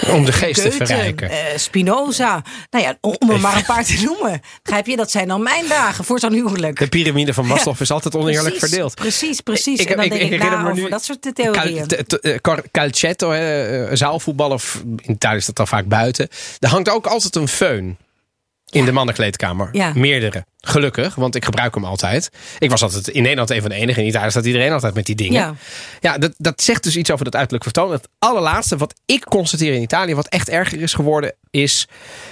[0.00, 1.30] eh, Om de geest te verrijken.
[1.30, 2.42] eh, Spinoza.
[2.70, 4.40] Nou ja, om er maar een paar te noemen.
[4.62, 4.96] Begrijp je?
[4.96, 6.78] Dat zijn dan mijn dagen voor zo'n huwelijk.
[6.78, 7.80] De piramide van Maslow Ja.
[7.80, 8.94] is altijd oneerlijk Precies, verdeeld.
[8.94, 9.78] Precies, precies.
[9.84, 11.86] en dan denk ik, herinner na me over nu dat soort theorieën.
[12.40, 16.28] Cal- eh, Calcetto, eh, zaalvoetbal, of in is dat dan vaak buiten.
[16.58, 18.06] Er hangt ook altijd een föhn
[18.70, 19.68] in de mannenkleedkamer.
[19.72, 19.92] Ja.
[19.94, 20.44] Meerdere.
[20.60, 22.30] Gelukkig, want ik gebruik hem altijd.
[22.58, 24.02] Ik was altijd in Nederland een van de enigen.
[24.02, 25.40] In Italië staat iedereen altijd met die dingen.
[25.40, 25.54] Ja.
[26.00, 27.92] Ja, dat, dat zegt dus iets over dat uiterlijk vertoon.
[27.92, 31.88] Het allerlaatste wat ik constateer in Italië, wat echt erger is geworden, is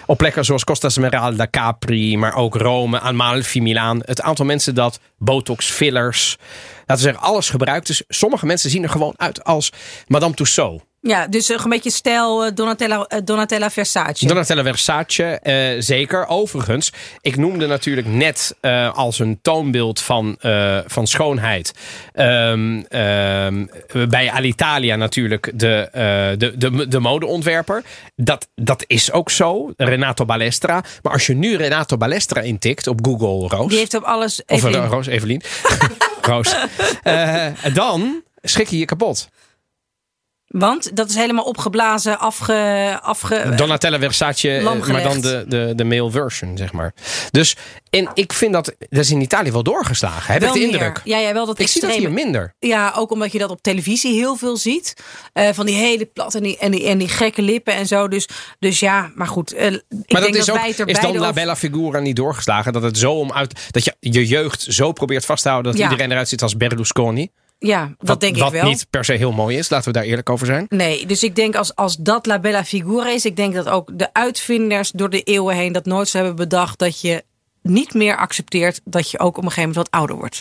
[0.07, 4.01] op plekken zoals Costa Smeralda, Capri, maar ook Rome, Amalfi, Milaan.
[4.05, 6.37] Het aantal mensen dat botox, fillers,
[6.87, 7.87] laten we zeggen, alles gebruikt.
[7.87, 9.73] Dus sommige mensen zien er gewoon uit als
[10.07, 10.83] Madame Tussauds.
[11.07, 14.27] Ja, dus een beetje stijl eh, Donatella, eh, Donatella Versace.
[14.27, 16.27] Donatella Versace, eh, zeker.
[16.27, 18.55] Overigens, ik noemde natuurlijk net
[18.95, 20.37] als een toonbeeld van,
[20.87, 21.73] van schoonheid.
[22.13, 23.67] ehm, ehm,
[24.09, 25.89] bij Alitalia natuurlijk de,
[26.39, 27.83] de, de, de modeontwerper.
[28.17, 30.85] Dat, dat is ook zo, Renato Balestra.
[31.03, 33.69] Maar als je nu Renato Balestra intikt op Google, Roos.
[33.69, 34.43] Die heeft op alles...
[34.47, 34.83] of Evelien.
[34.83, 35.43] eh, Roos, Evelien.
[36.23, 36.55] Roos.
[37.73, 39.29] Dan schrik je je kapot.
[40.47, 42.99] Want dat is helemaal opgeblazen, afge...
[43.03, 46.95] afge Donatella Versace, eh, maar dan de, de, de male version, zeg maar.
[47.31, 47.57] Dus,
[47.91, 50.33] en ik vind dat, dat is in Italië wel doorgeslagen.
[50.33, 50.75] Heb wel ik de meer.
[50.75, 51.01] indruk.
[51.05, 52.55] Ja, ja, wel dat Ik zie dat hier minder.
[52.59, 54.95] Ja, ook omdat je dat op televisie heel veel ziet.
[55.33, 58.09] Eh, van die hele plat en die, en, die, en die gekke lippen en zo.
[58.09, 58.29] Dus,
[58.59, 59.53] dus ja, maar goed.
[59.53, 62.73] eh, ik Maar denk dat is, dat ook, is dan La Bella Figura niet doorgeslagen?
[62.73, 65.81] Dat het zo om uit, dat je je jeugd zo probeert vast te houden dat
[65.81, 65.89] Ja.
[65.91, 67.31] iedereen eruit ziet als Berlusconi?
[67.59, 68.69] Ja, dat wat, denk wat ik wel.
[68.69, 70.67] niet per se heel mooi is, laten we daar eerlijk over zijn.
[70.69, 73.99] Nee, dus ik denk als, als dat La Bella Figura is, ik denk dat ook
[73.99, 77.25] de uitvinders door de eeuwen heen dat nooit zo hebben bedacht dat je
[77.63, 80.41] niet meer accepteert dat je ook op een gegeven moment wat ouder wordt.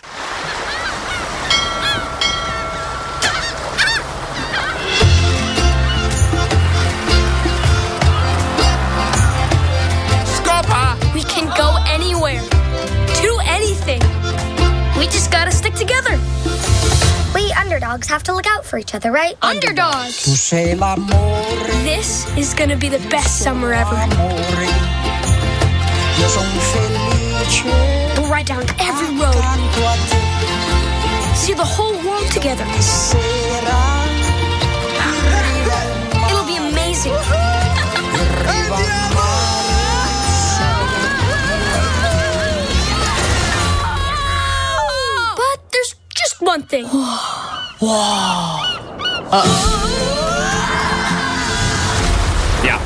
[17.96, 19.38] We underdogs have to look out for each other, right?
[19.42, 20.16] Underdogs.
[20.16, 20.76] sei
[21.86, 23.96] This is gonna be the best summer ever.
[23.96, 24.68] amore.
[26.20, 27.64] Io sono felice.
[28.18, 32.66] We'll ride down every road, Accanto a te see the whole world together.
[32.82, 33.80] sera.
[36.28, 37.16] It'll be amazing.
[45.38, 46.90] But there's just one thing.
[52.64, 52.80] Ja.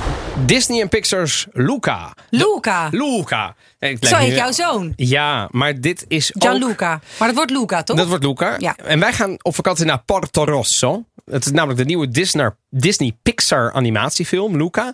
[0.45, 2.14] Disney en Pixar's Luca.
[2.30, 2.88] Luca.
[2.91, 3.56] Luca.
[4.02, 4.93] Zo heet jouw zoon.
[4.95, 6.41] Ja, maar dit is ook...
[6.41, 7.02] Gianluca.
[7.18, 7.97] Maar dat wordt Luca, toch?
[7.97, 8.56] Dat wordt Luca.
[8.58, 8.76] Ja.
[8.76, 11.04] En wij gaan op vakantie naar Porto Rosso.
[11.26, 14.93] Het is namelijk de nieuwe Disney, Disney Pixar animatiefilm, Luca.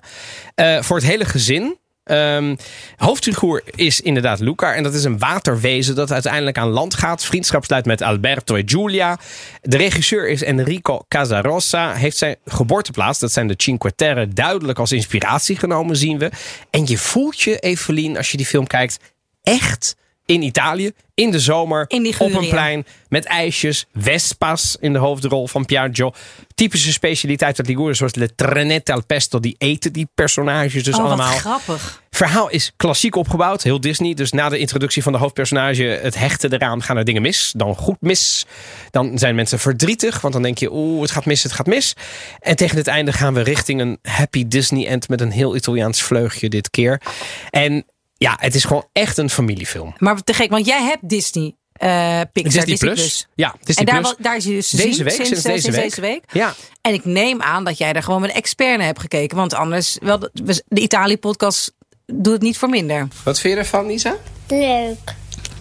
[0.55, 1.77] Eh, voor het hele gezin.
[2.05, 2.55] Ehm
[2.97, 4.73] hoofdfiguur is inderdaad Luca.
[4.73, 7.25] En dat is een waterwezen dat uiteindelijk aan land gaat.
[7.25, 9.19] Vriendschap sluit met Alberto en Giulia.
[9.61, 11.93] De regisseur is Enrico Casarossa.
[11.93, 16.31] Heeft zijn geboorteplaats, dat zijn de Cinque Terre, duidelijk als inspiratie genomen, zien we.
[16.69, 18.99] En je voelt je, Evelien, als je die film kijkt,
[19.43, 19.95] echt
[20.25, 20.91] in Italië.
[21.13, 21.85] In de zomer.
[21.87, 22.85] In op een plein.
[23.09, 23.85] Met ijsjes.
[23.93, 26.11] Vespa's in de hoofdrol van Piaggio.
[26.55, 27.95] Typische specialiteit uit Ligurië.
[27.95, 29.39] Zoals le trenette al pesto.
[29.39, 31.37] Die eten die personages dus oh, wat allemaal.
[31.37, 32.03] grappig.
[32.09, 34.13] Verhaal is klassiek opgebouwd, heel Disney.
[34.13, 37.53] Dus na de introductie van de hoofdpersonage, het hechten eraan, gaan er dingen mis.
[37.57, 38.45] Dan goed mis.
[38.91, 41.93] Dan zijn mensen verdrietig, want dan denk je, oeh, het gaat mis, het gaat mis.
[42.39, 46.01] En tegen het einde gaan we richting een happy Disney end met een heel Italiaans
[46.01, 47.01] vleugje dit keer.
[47.49, 47.85] En
[48.17, 49.93] ja, het is gewoon echt een familiefilm.
[49.97, 53.27] Maar te gek, want jij hebt Disney eh Pixar, Disney Plus.
[53.35, 54.15] Ja, Disney en daar, Plus.
[54.25, 56.09] daar is je dus Deze zien week, sinds, sinds eh, deze sinds week.
[56.13, 56.23] week.
[56.31, 56.53] Ja.
[56.81, 59.37] En ik neem aan dat jij daar gewoon met een expert naar hebt gekeken.
[59.37, 61.73] Want anders, wel, de, we- de Italië-podcast
[62.05, 63.07] doet het niet voor minder.
[63.23, 64.15] Wat vind je ervan, Lisa?
[64.47, 65.13] Leuk.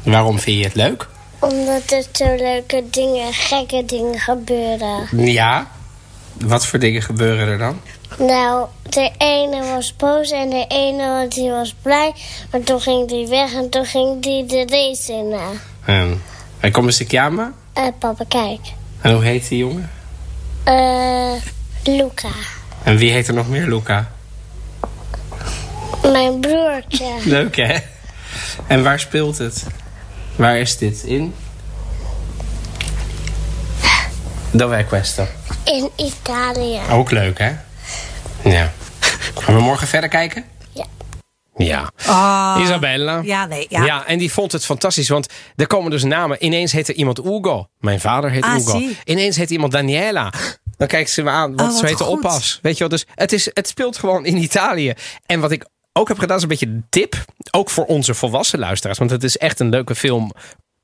[0.02, 1.08] Waarom vind je het leuk?
[1.38, 5.08] Omdat er zo leuke dingen, gekke dingen gebeuren.
[5.32, 5.70] Ja.
[6.44, 7.80] Wat voor dingen gebeuren er dan?
[8.18, 12.14] Nou, de ene was boos en de ene die was blij.
[12.50, 15.28] Maar toen ging die weg en toen ging die de race in.
[15.28, 15.48] na.
[15.84, 16.22] En,
[16.60, 17.52] en kom eens een chiama.
[17.72, 18.60] Eh, papa, kijk.
[19.00, 19.90] En hoe heet die jongen?
[20.64, 21.32] Eh,
[21.84, 22.28] Luca.
[22.82, 24.10] En wie heet er nog meer, Luca?
[26.02, 27.06] Mijn broertje.
[27.24, 27.76] Leuk hè?
[28.66, 29.66] En waar speelt het?
[30.36, 31.34] Waar is dit in?
[34.50, 35.26] Dov'è questo?
[35.64, 36.80] In Italië.
[36.90, 37.52] Ook leuk hè?
[38.44, 38.72] Ja.
[39.34, 40.44] Gaan we morgen verder kijken?
[40.72, 40.84] Ja.
[41.56, 41.90] Ja.
[42.06, 42.58] Ah.
[42.62, 43.20] Isabella.
[43.24, 43.66] Ja, nee.
[43.68, 43.84] Ja.
[43.84, 45.26] Ja, en die vond het fantastisch, want
[45.56, 46.44] er komen dus namen.
[46.44, 47.66] Ineens heet er iemand Ugo.
[47.78, 48.78] Mijn vader heet Ah, Ugo.
[48.78, 48.96] zie.
[49.04, 50.32] Ineens heet iemand Daniela.
[50.76, 52.00] Dan kijkt ze me aan, want Oh, ze goed.
[52.06, 52.58] oppas.
[52.62, 54.92] Weet je wel, dus het, is, het speelt gewoon in Italië.
[55.26, 57.24] En wat ik ook heb gedaan, is een beetje een tip.
[57.50, 60.32] Ook voor onze volwassen luisteraars, want het is echt een leuke film.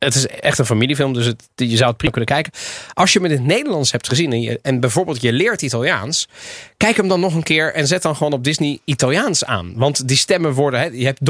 [0.01, 2.53] Het is echt een familiefilm, dus het, je zou het prima kunnen kijken.
[2.93, 6.29] Als je hem in het Nederlands hebt gezien en, en bijvoorbeeld je leert Italiaans,
[6.77, 9.73] kijk hem dan nog een keer en zet dan gewoon op Disney Italiaans aan.
[9.77, 11.21] Want die stemmen worden, hè, je hebt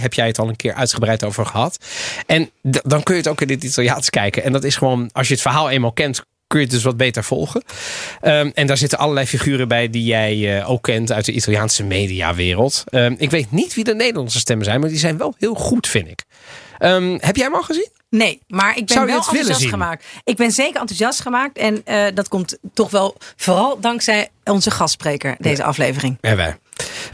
[0.00, 1.84] heb jij het al een keer uitgebreid over gehad.
[2.26, 4.42] En dan kun je het ook in het Italiaans kijken.
[4.42, 6.96] En dat is gewoon, als je het verhaal eenmaal kent, kun je het dus wat
[6.96, 7.62] beter volgen.
[8.20, 11.84] Ehm, en daar zitten allerlei figuren bij die jij eh, ook kent uit de Italiaanse
[11.84, 12.84] mediawereld.
[12.88, 15.88] Ehm, ik weet niet wie de Nederlandse stemmen zijn, maar die zijn wel heel goed,
[15.88, 16.24] vind ik.
[16.78, 17.88] Ehm, heb jij hem al gezien?
[18.10, 20.04] Nee, maar ik ben Zou wel enthousiast gemaakt.
[20.24, 21.58] Ik ben zeker enthousiast gemaakt.
[21.58, 26.18] En eh, dat komt toch wel vooral dankzij onze gastspreker, deze aflevering.
[26.20, 26.58] Ja, wij.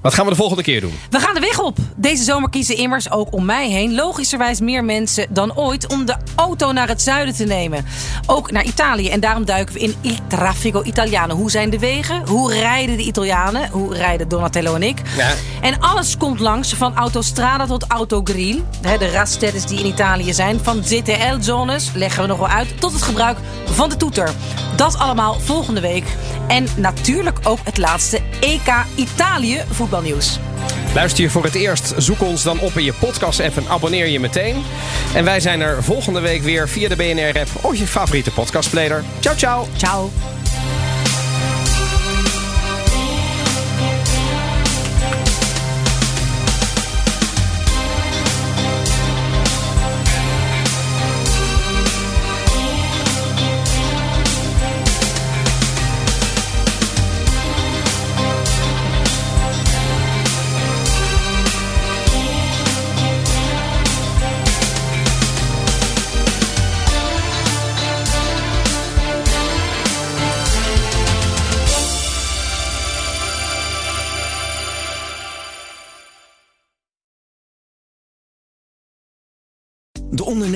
[0.03, 0.99] Wat gaan we de volgende keer doen?
[1.11, 1.77] We gaan de weg op.
[1.97, 6.17] Deze zomer kiezen immers ook om mij heen logischerwijs meer mensen dan ooit om de
[6.35, 7.85] auto naar het zuiden te nemen.
[8.27, 9.09] Ook naar Italië.
[9.09, 11.35] En daarom duiken we in Il Traffico Italiano.
[11.35, 12.27] Hoe zijn de wegen?
[12.27, 13.69] Hoe rijden de Italianen?
[13.71, 14.99] Hoe rijden Donatello en ik?
[15.17, 15.33] Ja.
[15.61, 18.63] En alles komt langs, van autostrada tot autogrill.
[18.83, 20.61] Hè, De raststedes die in Italië zijn.
[20.63, 24.31] Van ZTL-zones, leggen we nog wel uit, tot het gebruik van de toeter.
[24.77, 26.05] Dat allemaal volgende week.
[26.49, 30.39] En natuurlijk ook het laatste EK Italië voetbalnieuws.
[30.95, 34.21] Luister je voor het eerst, zoek ons dan op in je podcast-app en abonneer je
[34.21, 34.63] meteen.
[35.15, 39.05] En wij zijn er volgende week weer via de BNR-app of je favoriete podcastplayer.
[39.21, 39.69] Ciao, ciao!
[39.77, 40.36] Ciao.